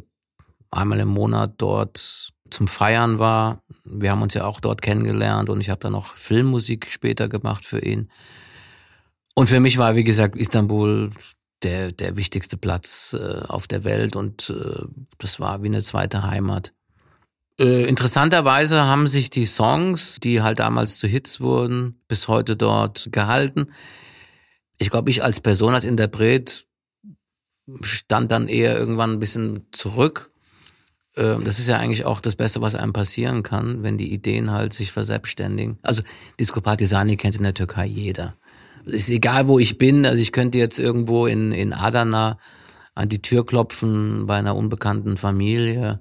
einmal 0.70 1.00
im 1.00 1.08
Monat 1.08 1.54
dort 1.58 2.32
zum 2.50 2.68
Feiern 2.68 3.18
war. 3.18 3.62
Wir 3.84 4.10
haben 4.10 4.22
uns 4.22 4.34
ja 4.34 4.44
auch 4.44 4.60
dort 4.60 4.82
kennengelernt 4.82 5.50
und 5.50 5.60
ich 5.60 5.70
habe 5.70 5.80
dann 5.80 5.92
noch 5.92 6.14
Filmmusik 6.14 6.90
später 6.90 7.28
gemacht 7.28 7.64
für 7.64 7.80
ihn. 7.80 8.10
Und 9.34 9.48
für 9.48 9.60
mich 9.60 9.78
war, 9.78 9.96
wie 9.96 10.04
gesagt, 10.04 10.36
Istanbul 10.36 11.10
der, 11.62 11.92
der 11.92 12.16
wichtigste 12.16 12.56
Platz 12.56 13.16
äh, 13.18 13.42
auf 13.46 13.66
der 13.66 13.84
Welt 13.84 14.16
und 14.16 14.50
äh, 14.50 14.84
das 15.18 15.40
war 15.40 15.62
wie 15.62 15.68
eine 15.68 15.82
zweite 15.82 16.22
Heimat. 16.22 16.72
Äh, 17.58 17.86
interessanterweise 17.86 18.84
haben 18.84 19.06
sich 19.06 19.30
die 19.30 19.44
Songs, 19.44 20.20
die 20.20 20.42
halt 20.42 20.60
damals 20.60 20.98
zu 20.98 21.08
Hits 21.08 21.40
wurden, 21.40 22.00
bis 22.06 22.28
heute 22.28 22.56
dort 22.56 23.08
gehalten. 23.10 23.72
Ich 24.78 24.90
glaube, 24.90 25.10
ich 25.10 25.24
als 25.24 25.40
Person, 25.40 25.74
als 25.74 25.84
Interpret 25.84 26.66
stand 27.82 28.30
dann 28.30 28.48
eher 28.48 28.78
irgendwann 28.78 29.12
ein 29.12 29.18
bisschen 29.18 29.66
zurück. 29.72 30.30
Äh, 31.16 31.36
das 31.44 31.58
ist 31.58 31.68
ja 31.68 31.78
eigentlich 31.78 32.04
auch 32.04 32.20
das 32.20 32.36
Beste, 32.36 32.60
was 32.60 32.76
einem 32.76 32.92
passieren 32.92 33.42
kann, 33.42 33.82
wenn 33.82 33.98
die 33.98 34.12
Ideen 34.12 34.52
halt 34.52 34.72
sich 34.72 34.92
verselbstständigen. 34.92 35.78
Also 35.82 36.02
Disco 36.38 36.60
Partisani 36.60 37.16
kennt 37.16 37.36
in 37.36 37.42
der 37.42 37.54
Türkei 37.54 37.86
jeder. 37.86 38.36
Es 38.86 38.94
ist 38.94 39.10
egal, 39.10 39.48
wo 39.48 39.58
ich 39.58 39.78
bin. 39.78 40.06
Also 40.06 40.22
ich 40.22 40.30
könnte 40.30 40.58
jetzt 40.58 40.78
irgendwo 40.78 41.26
in, 41.26 41.50
in 41.50 41.72
Adana 41.72 42.38
an 42.94 43.08
die 43.08 43.20
Tür 43.20 43.44
klopfen 43.44 44.26
bei 44.26 44.36
einer 44.36 44.54
unbekannten 44.54 45.16
Familie 45.16 46.00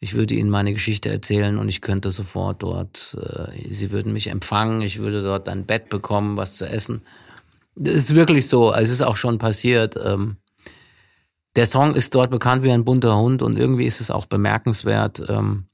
ich 0.00 0.14
würde 0.14 0.34
ihnen 0.34 0.50
meine 0.50 0.72
Geschichte 0.72 1.08
erzählen 1.10 1.58
und 1.58 1.68
ich 1.68 1.80
könnte 1.80 2.10
sofort 2.10 2.62
dort, 2.62 3.16
äh, 3.20 3.72
sie 3.72 3.90
würden 3.90 4.12
mich 4.12 4.28
empfangen, 4.28 4.82
ich 4.82 4.98
würde 4.98 5.22
dort 5.22 5.48
ein 5.48 5.66
Bett 5.66 5.88
bekommen, 5.88 6.36
was 6.36 6.56
zu 6.56 6.68
essen. 6.68 7.02
Das 7.74 7.94
ist 7.94 8.14
wirklich 8.14 8.48
so, 8.48 8.72
es 8.72 8.90
ist 8.90 9.02
auch 9.02 9.16
schon 9.16 9.38
passiert. 9.38 9.96
Ähm, 10.02 10.36
der 11.56 11.66
Song 11.66 11.94
ist 11.94 12.14
dort 12.14 12.30
bekannt 12.30 12.62
wie 12.62 12.70
ein 12.70 12.84
bunter 12.84 13.16
Hund 13.18 13.42
und 13.42 13.58
irgendwie 13.58 13.86
ist 13.86 14.00
es 14.00 14.10
auch 14.10 14.26
bemerkenswert, 14.26 15.22
ähm, 15.28 15.66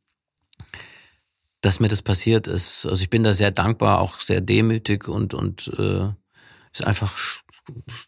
dass 1.61 1.81
mir 1.81 1.89
das 1.89 2.03
passiert 2.03 2.47
ist. 2.47 2.87
Also 2.87 3.03
ich 3.03 3.11
bin 3.11 3.23
da 3.23 3.35
sehr 3.35 3.51
dankbar, 3.51 4.01
auch 4.01 4.21
sehr 4.21 4.41
demütig 4.41 5.09
und, 5.09 5.35
und 5.35 5.71
äh, 5.79 6.09
ist 6.73 6.87
einfach 6.87 7.17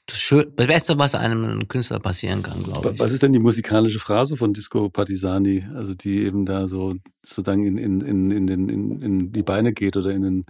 das, 0.07 0.19
Schön, 0.19 0.53
das 0.57 0.67
Beste, 0.67 0.99
was 0.99 1.15
einem 1.15 1.67
Künstler 1.69 1.99
passieren 1.99 2.43
kann, 2.43 2.63
glaube 2.63 2.93
ich. 2.93 2.99
Was 2.99 3.13
ist 3.13 3.23
denn 3.23 3.33
die 3.33 3.39
musikalische 3.39 3.99
Phrase 3.99 4.37
von 4.37 4.53
Disco 4.53 4.89
Partisani, 4.91 5.65
also 5.75 5.95
die 5.95 6.25
eben 6.25 6.45
da 6.45 6.69
so 6.69 6.95
sozusagen 7.23 7.65
in, 7.65 7.79
in, 7.79 8.01
in, 8.01 8.31
in, 8.31 8.47
den, 8.47 8.69
in, 8.69 9.03
in 9.03 9.33
die 9.33 9.43
Beine 9.43 9.73
geht 9.73 9.97
oder 9.97 10.11
in 10.11 10.23
den, 10.23 10.45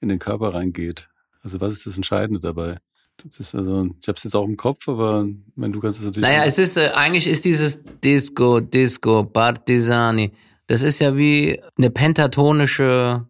in 0.00 0.08
den 0.08 0.18
Körper 0.18 0.54
reingeht? 0.54 1.08
Also 1.42 1.60
was 1.60 1.72
ist 1.72 1.86
das 1.86 1.96
Entscheidende 1.96 2.40
dabei? 2.40 2.78
Das 3.24 3.38
ist 3.38 3.54
also, 3.54 3.88
ich 4.00 4.08
habe 4.08 4.16
es 4.16 4.24
jetzt 4.24 4.34
auch 4.34 4.46
im 4.46 4.56
Kopf, 4.56 4.88
aber 4.88 5.26
wenn 5.56 5.72
du 5.72 5.80
kannst 5.80 6.00
es 6.00 6.06
natürlich. 6.06 6.28
Naja, 6.28 6.44
es 6.44 6.58
ist 6.58 6.76
äh, 6.76 6.90
eigentlich 6.94 7.26
ist 7.26 7.44
dieses 7.44 7.84
Disco, 8.02 8.60
Disco, 8.60 9.24
Partisani, 9.24 10.32
das 10.66 10.82
ist 10.82 11.00
ja 11.00 11.16
wie 11.16 11.60
eine 11.76 11.90
pentatonische 11.90 13.26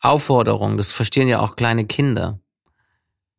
Aufforderung. 0.00 0.76
Das 0.76 0.92
verstehen 0.92 1.28
ja 1.28 1.40
auch 1.40 1.56
kleine 1.56 1.84
Kinder. 1.86 2.39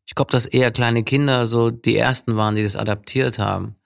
Ich 0.06 0.14
glaube, 0.14 0.32
dass 0.32 0.46
eher 0.46 0.70
kleine 0.70 1.04
Kinder 1.04 1.46
so 1.46 1.70
die 1.70 1.96
ersten 1.96 2.36
waren, 2.36 2.56
die 2.56 2.62
das 2.62 2.76
adaptiert 2.76 3.38
haben. 3.38 3.76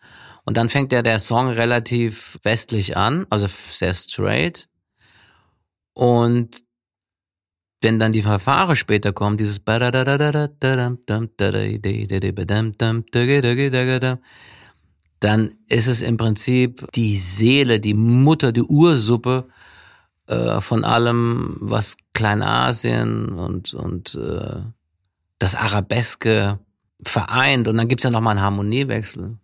Und 0.45 0.57
dann 0.57 0.69
fängt 0.69 0.93
ja 0.93 1.03
der 1.03 1.19
Song 1.19 1.49
relativ 1.49 2.39
westlich 2.43 2.97
an, 2.97 3.27
also 3.31 3.47
sehr 3.49 3.95
straight. 3.95 4.69
Und 5.93 6.63
wenn 7.83 7.99
dann 7.99 8.13
die 8.13 8.23
Verfahren 8.23 8.77
später 8.77 9.13
kommen, 9.13 9.37
dieses 9.37 9.61
dann 15.21 15.55
ist 15.69 15.87
es 15.87 16.03
im 16.03 16.17
Prinzip 16.17 16.87
die 16.95 17.17
Seele, 17.17 17.81
die 17.81 17.95
Mutter, 17.95 18.53
die 18.53 18.63
Ursuppe 18.63 19.49
äh, 20.27 20.61
von 20.61 20.85
allem, 20.85 21.57
was 21.61 21.97
Kleinasien 22.13 23.31
und, 23.31 23.75
und 23.75 24.15
äh, 24.15 24.63
das 25.39 25.55
Arabeske 25.55 26.59
vereint. 27.03 27.69
Und 27.69 27.77
dann 27.77 27.89
gibt's 27.89 28.05
ja 28.05 28.11
nochmal 28.11 28.33
einen 28.33 28.45
Harmoniewechsel. 28.45 29.39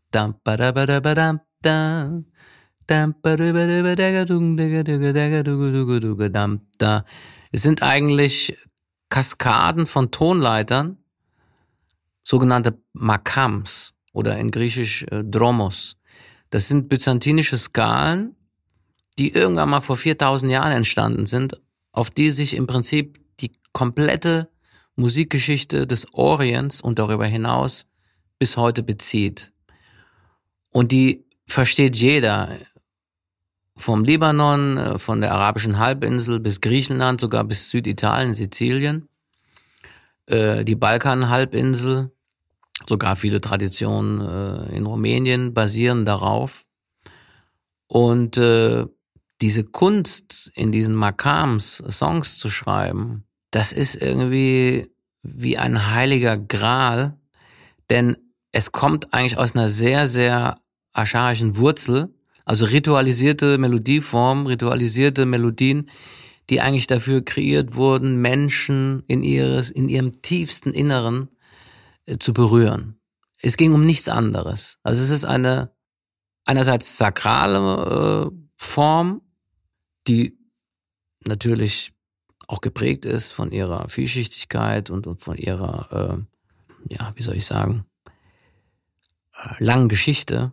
Es 7.53 7.63
sind 7.63 7.83
eigentlich 7.83 8.57
Kaskaden 9.09 9.87
von 9.87 10.11
Tonleitern, 10.11 10.99
sogenannte 12.25 12.79
Makams 12.93 13.95
oder 14.13 14.39
in 14.39 14.51
Griechisch 14.51 15.05
äh, 15.05 15.23
Dromos. 15.25 15.97
Das 16.51 16.69
sind 16.69 16.89
byzantinische 16.89 17.57
Skalen, 17.57 18.37
die 19.19 19.33
irgendwann 19.33 19.71
mal 19.71 19.81
vor 19.81 19.97
4000 19.97 20.53
Jahren 20.53 20.73
entstanden 20.73 21.27
sind, 21.27 21.61
auf 21.93 22.11
die 22.11 22.31
sich 22.31 22.55
im 22.57 22.67
Prinzip 22.67 23.19
die 23.41 23.53
komplette 23.73 24.52
Musikgeschichte 24.97 25.87
des 25.87 26.13
Orients 26.13 26.81
und 26.81 26.99
darüber 26.99 27.27
hinaus 27.27 27.87
bis 28.39 28.57
heute 28.57 28.83
bezieht. 28.83 29.53
Und 30.71 30.93
die 30.93 31.25
versteht 31.47 31.97
jeder. 31.97 32.57
Vom 33.77 34.05
Libanon, 34.05 34.77
äh, 34.77 34.99
von 34.99 35.21
der 35.21 35.33
arabischen 35.33 35.79
Halbinsel 35.79 36.41
bis 36.41 36.61
Griechenland, 36.61 37.21
sogar 37.21 37.45
bis 37.45 37.71
Süditalien, 37.71 38.35
Sizilien, 38.35 39.09
äh, 40.27 40.65
die 40.65 40.75
Balkanhalbinsel, 40.75 42.11
sogar 42.87 43.17
viele 43.17 43.41
Traditionen 43.41 44.21
äh, 44.21 44.77
in 44.77 44.87
Rumänien 44.87 45.55
basieren 45.55 46.05
darauf. 46.05 46.65
Und 47.87 48.41
diese 49.43 49.65
Kunst 49.65 50.51
in 50.55 50.73
diesen 50.73 50.95
Makams 50.95 51.77
Songs 51.91 52.39
zu 52.39 52.49
schreiben, 52.49 53.27
das 53.53 53.73
ist 53.73 53.95
irgendwie 53.95 54.91
wie 55.23 55.57
ein 55.57 55.93
heiliger 55.93 56.37
Gral, 56.37 57.17
denn 57.91 58.17
es 58.51 58.73
kommt 58.73 59.15
eigentlich 59.15 59.39
aus 59.39 59.55
einer 59.55 59.69
sehr, 59.69 60.09
sehr 60.09 60.57
ascharischen 60.93 61.57
Wurzel, 61.57 62.13
also 62.45 62.67
ritualisierte 62.67 63.57
Melodieformen, 63.59 64.47
ritualisierte 64.47 65.27
Melodien, 65.27 65.89
die 66.51 66.61
eigentlich 66.61 66.89
dafür 66.89 67.25
kreiert 67.25 67.77
wurden, 67.77 68.21
Menschen 68.21 69.05
in 69.07 69.23
ihres, 69.23 69.71
in 69.71 69.89
ihrem 69.89 70.23
tiefsten 70.23 70.73
Inneren 70.73 71.29
äh, 72.07 72.19
zu 72.19 72.33
berühren. 72.33 72.99
Es 73.41 73.57
ging 73.57 73.75
um 73.75 73.87
nichts 73.87 74.09
anderes. 74.09 74.79
Also 74.83 75.03
es 75.03 75.11
ist 75.11 75.25
eine 75.25 75.73
einerseits 76.45 76.97
sakrale 76.97 78.31
äh, 78.33 78.37
Form, 78.57 79.23
die 80.09 80.39
natürlich 81.25 81.93
auch 82.49 82.61
geprägt 82.61 83.05
ist 83.07 83.33
von 83.33 83.53
ihrer 83.53 83.89
Vielschichtigkeit 83.89 84.91
und, 84.91 85.07
und 85.07 85.21
von 85.21 85.37
ihrer, 85.37 86.27
äh, 86.89 86.95
ja, 86.95 87.13
wie 87.15 87.23
soll 87.23 87.37
ich 87.37 87.47
sagen, 87.47 87.85
äh, 89.35 89.65
langen 89.65 89.89
Geschichte. 89.89 90.53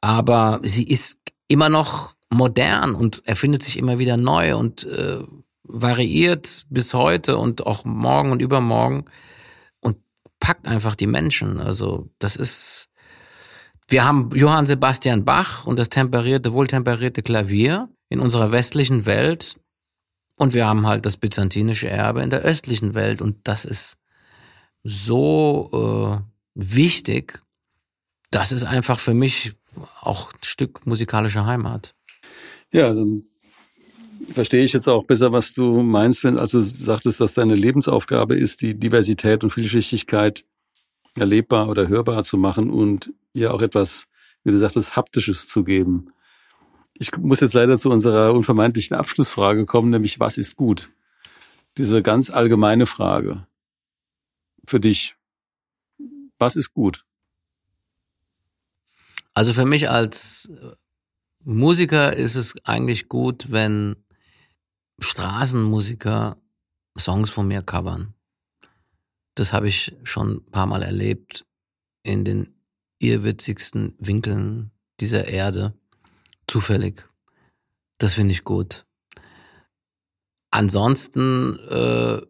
Aber 0.00 0.60
sie 0.62 0.84
ist 0.84 1.18
immer 1.48 1.68
noch 1.68 2.14
modern 2.30 2.94
und 2.94 3.26
erfindet 3.26 3.62
sich 3.62 3.78
immer 3.78 3.98
wieder 3.98 4.16
neu 4.16 4.56
und 4.56 4.84
äh, 4.84 5.22
variiert 5.64 6.66
bis 6.70 6.94
heute 6.94 7.36
und 7.36 7.66
auch 7.66 7.84
morgen 7.84 8.32
und 8.32 8.42
übermorgen 8.42 9.04
und 9.80 9.98
packt 10.40 10.66
einfach 10.66 10.94
die 10.94 11.06
Menschen. 11.06 11.60
Also 11.60 12.08
das 12.18 12.36
ist, 12.36 12.88
wir 13.88 14.04
haben 14.04 14.30
Johann 14.34 14.66
Sebastian 14.66 15.24
Bach 15.24 15.66
und 15.66 15.78
das 15.78 15.88
temperierte, 15.88 16.52
wohltemperierte 16.52 17.22
Klavier 17.22 17.88
in 18.08 18.20
unserer 18.20 18.50
westlichen 18.50 19.06
Welt 19.06 19.56
und 20.38 20.54
wir 20.54 20.66
haben 20.66 20.86
halt 20.86 21.04
das 21.04 21.16
byzantinische 21.16 21.90
Erbe 21.90 22.22
in 22.22 22.30
der 22.30 22.40
östlichen 22.40 22.94
Welt 22.94 23.20
und 23.20 23.36
das 23.44 23.64
ist 23.64 23.98
so 24.84 26.22
äh, 26.24 26.30
wichtig. 26.54 27.42
Das 28.30 28.52
ist 28.52 28.64
einfach 28.64 28.98
für 29.00 29.14
mich 29.14 29.54
auch 30.00 30.32
ein 30.32 30.38
Stück 30.42 30.86
musikalische 30.86 31.44
Heimat. 31.44 31.94
Ja, 32.72 32.86
also 32.86 33.22
verstehe 34.32 34.62
ich 34.62 34.72
jetzt 34.72 34.88
auch 34.88 35.04
besser, 35.04 35.32
was 35.32 35.54
du 35.54 35.82
meinst, 35.82 36.22
wenn 36.22 36.38
also 36.38 36.62
sagtest, 36.62 37.20
dass 37.20 37.34
deine 37.34 37.56
Lebensaufgabe 37.56 38.36
ist, 38.36 38.62
die 38.62 38.74
Diversität 38.74 39.42
und 39.42 39.50
Vielschichtigkeit 39.50 40.44
erlebbar 41.16 41.68
oder 41.68 41.88
hörbar 41.88 42.22
zu 42.22 42.36
machen 42.36 42.70
und 42.70 43.12
ihr 43.32 43.52
auch 43.52 43.62
etwas, 43.62 44.04
wie 44.44 44.52
du 44.52 44.58
sagtest, 44.58 44.94
haptisches 44.94 45.48
zu 45.48 45.64
geben. 45.64 46.12
Ich 47.00 47.16
muss 47.16 47.40
jetzt 47.40 47.54
leider 47.54 47.78
zu 47.78 47.90
unserer 47.90 48.34
unvermeidlichen 48.34 48.96
Abschlussfrage 48.96 49.66
kommen, 49.66 49.90
nämlich 49.90 50.18
was 50.18 50.36
ist 50.36 50.56
gut? 50.56 50.90
Diese 51.76 52.02
ganz 52.02 52.30
allgemeine 52.30 52.86
Frage. 52.86 53.46
Für 54.66 54.80
dich, 54.80 55.16
was 56.38 56.56
ist 56.56 56.74
gut? 56.74 57.04
Also 59.32 59.52
für 59.52 59.64
mich 59.64 59.88
als 59.88 60.50
Musiker 61.44 62.16
ist 62.16 62.34
es 62.34 62.56
eigentlich 62.64 63.08
gut, 63.08 63.52
wenn 63.52 63.94
Straßenmusiker 64.98 66.36
Songs 66.98 67.30
von 67.30 67.46
mir 67.46 67.62
covern. 67.62 68.14
Das 69.36 69.52
habe 69.52 69.68
ich 69.68 69.96
schon 70.02 70.38
ein 70.38 70.50
paar 70.50 70.66
Mal 70.66 70.82
erlebt 70.82 71.46
in 72.02 72.24
den 72.24 72.54
irrwitzigsten 72.98 73.94
Winkeln 74.00 74.72
dieser 74.98 75.28
Erde 75.28 75.78
zufällig. 76.48 77.08
Das 77.98 78.14
finde 78.14 78.32
ich 78.32 78.44
gut. 78.44 78.86
Ansonsten 80.50 81.58
äh, 81.68 82.20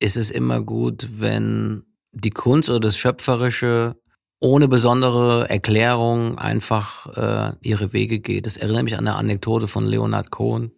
ist 0.00 0.16
es 0.16 0.30
immer 0.30 0.60
gut, 0.60 1.20
wenn 1.20 1.84
die 2.12 2.30
Kunst 2.30 2.68
oder 2.68 2.80
das 2.80 2.96
Schöpferische 2.96 3.96
ohne 4.40 4.66
besondere 4.66 5.48
Erklärung 5.48 6.36
einfach 6.36 7.06
äh, 7.16 7.52
ihre 7.60 7.92
Wege 7.92 8.18
geht. 8.18 8.46
Das 8.46 8.56
erinnert 8.56 8.84
mich 8.84 8.94
an 8.98 9.06
eine 9.06 9.16
Anekdote 9.16 9.68
von 9.68 9.86
Leonard 9.86 10.32
Cohen, 10.32 10.72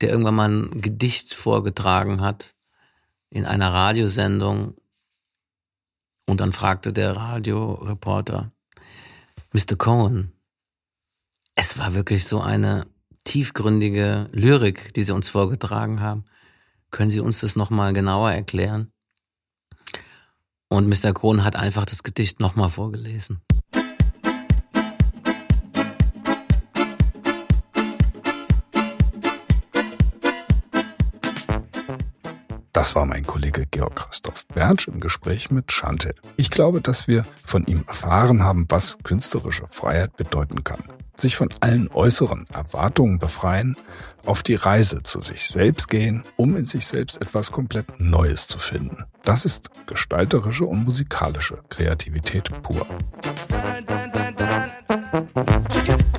der 0.00 0.10
irgendwann 0.10 0.36
mal 0.36 0.48
ein 0.48 0.80
Gedicht 0.80 1.34
vorgetragen 1.34 2.20
hat 2.20 2.54
in 3.28 3.44
einer 3.44 3.72
Radiosendung. 3.72 4.76
Und 6.26 6.40
dann 6.40 6.52
fragte 6.52 6.92
der 6.92 7.16
Radioreporter, 7.16 8.52
Mr. 9.52 9.76
Cohen, 9.76 10.32
es 11.54 11.78
war 11.78 11.94
wirklich 11.94 12.24
so 12.24 12.40
eine 12.40 12.86
tiefgründige 13.24 14.28
Lyrik, 14.32 14.94
die 14.94 15.02
Sie 15.02 15.12
uns 15.12 15.28
vorgetragen 15.28 16.00
haben. 16.00 16.24
Können 16.90 17.10
Sie 17.10 17.20
uns 17.20 17.40
das 17.40 17.56
nochmal 17.56 17.92
genauer 17.92 18.32
erklären? 18.32 18.92
Und 20.68 20.88
Mr. 20.88 21.12
Krohn 21.12 21.44
hat 21.44 21.56
einfach 21.56 21.84
das 21.84 22.02
Gedicht 22.02 22.40
nochmal 22.40 22.70
vorgelesen. 22.70 23.40
Das 32.72 32.94
war 32.94 33.04
mein 33.04 33.26
Kollege 33.26 33.66
Georg 33.68 33.96
Christoph 33.96 34.46
Bernsch 34.46 34.86
im 34.86 35.00
Gespräch 35.00 35.50
mit 35.50 35.72
Chantel. 35.72 36.14
Ich 36.36 36.50
glaube, 36.50 36.80
dass 36.80 37.08
wir 37.08 37.24
von 37.44 37.66
ihm 37.66 37.82
erfahren 37.88 38.44
haben, 38.44 38.66
was 38.68 38.96
künstlerische 39.02 39.66
Freiheit 39.68 40.16
bedeuten 40.16 40.62
kann. 40.62 40.84
Sich 41.16 41.36
von 41.36 41.48
allen 41.60 41.88
äußeren 41.88 42.46
Erwartungen 42.52 43.18
befreien, 43.18 43.76
auf 44.24 44.44
die 44.44 44.54
Reise 44.54 45.02
zu 45.02 45.20
sich 45.20 45.48
selbst 45.48 45.88
gehen, 45.88 46.22
um 46.36 46.56
in 46.56 46.64
sich 46.64 46.86
selbst 46.86 47.20
etwas 47.20 47.50
komplett 47.50 47.86
Neues 47.98 48.46
zu 48.46 48.58
finden. 48.58 49.04
Das 49.24 49.44
ist 49.44 49.70
gestalterische 49.86 50.64
und 50.64 50.84
musikalische 50.84 51.58
Kreativität 51.68 52.50
pur. 52.62 52.86
In 55.88 56.09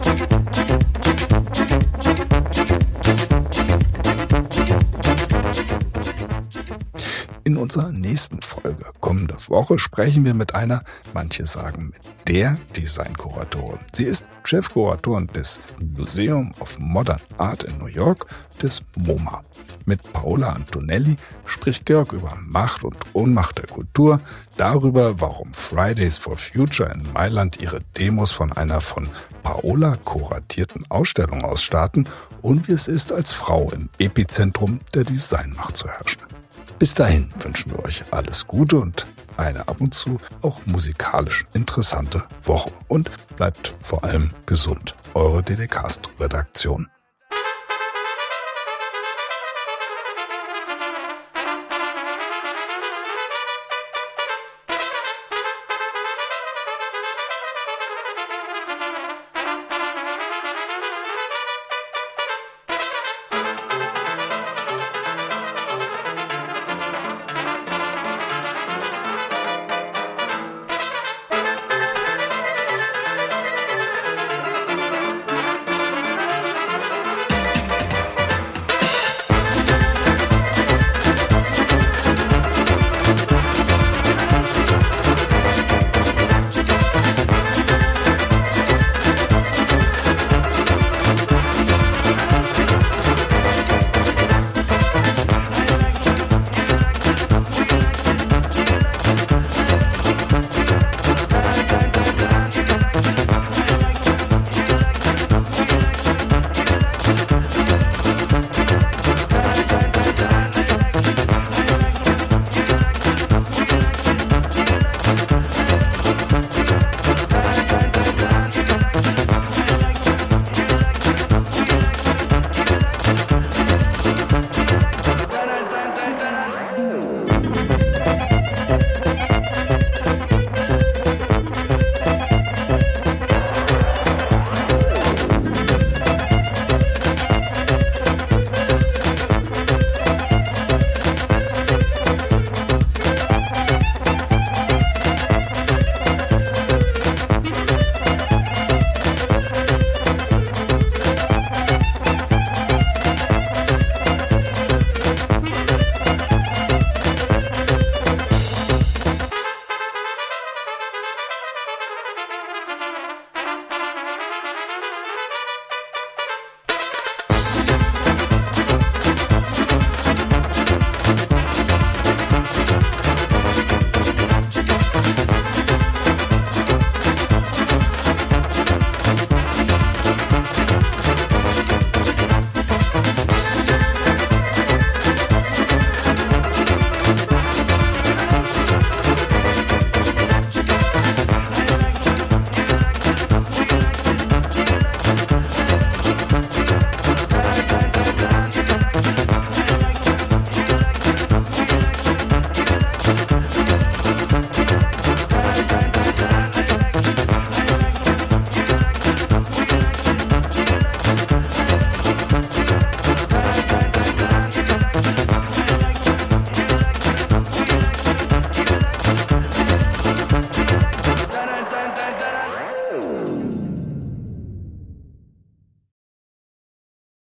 unserer 7.62 7.92
nächsten 7.92 8.42
Folge 8.42 8.86
kommende 9.00 9.36
Woche 9.48 9.78
sprechen 9.78 10.26
wir 10.26 10.34
mit 10.34 10.56
einer, 10.56 10.84
manche 11.14 11.46
sagen 11.46 11.92
mit 11.94 12.02
der 12.28 12.58
Designkuratorin. 12.76 13.80
Sie 13.94 14.04
ist 14.04 14.26
Chefkuratorin 14.44 15.28
des 15.28 15.62
Museum 15.80 16.52
of 16.60 16.80
Modern 16.80 17.22
Art 17.38 17.64
in 17.64 17.78
New 17.78 17.86
York, 17.86 18.26
des 18.62 18.82
MoMA. 18.96 19.44
Mit 19.86 20.14
Paola 20.14 20.50
Antonelli 20.50 21.18
spricht 21.46 21.86
Georg 21.86 22.14
über 22.14 22.36
Macht 22.40 22.84
und 22.84 22.98
Ohnmacht 23.14 23.58
der 23.58 23.68
Kultur, 23.68 24.22
darüber, 24.58 25.20
warum 25.22 25.54
Fridays 25.54 26.18
for 26.18 26.38
Future 26.38 26.92
in 26.92 27.04
Mailand 27.14 27.60
ihre 27.60 27.82
Demos 27.98 28.32
von 28.32 28.52
einer 28.52 28.82
von 28.82 29.10
Paola 29.44 29.98
kuratierten 29.98 30.90
Ausstellung 30.90 31.44
ausstarten 31.44 32.08
und 32.42 32.68
wie 32.68 32.74
es 32.74 32.88
ist, 32.88 33.12
als 33.12 33.32
Frau 33.32 33.72
im 33.72 33.90
Epizentrum 33.98 34.80
der 34.94 35.04
Designmacht 35.04 35.78
zu 35.78 35.88
herrschen. 35.88 36.41
Bis 36.82 36.96
dahin 36.96 37.30
wünschen 37.38 37.72
wir 37.72 37.86
euch 37.86 38.04
alles 38.10 38.48
Gute 38.48 38.80
und 38.80 39.06
eine 39.38 39.68
ab 39.68 39.80
und 39.82 39.94
zu 39.94 40.20
auch 40.42 40.66
musikalisch 40.66 41.46
interessante 41.54 42.24
Woche. 42.42 42.72
Und 42.88 43.12
bleibt 43.36 43.76
vor 43.84 44.04
allem 44.04 44.32
gesund. 44.48 44.96
Eure 45.14 45.44
DDcast-Redaktion. 45.44 46.88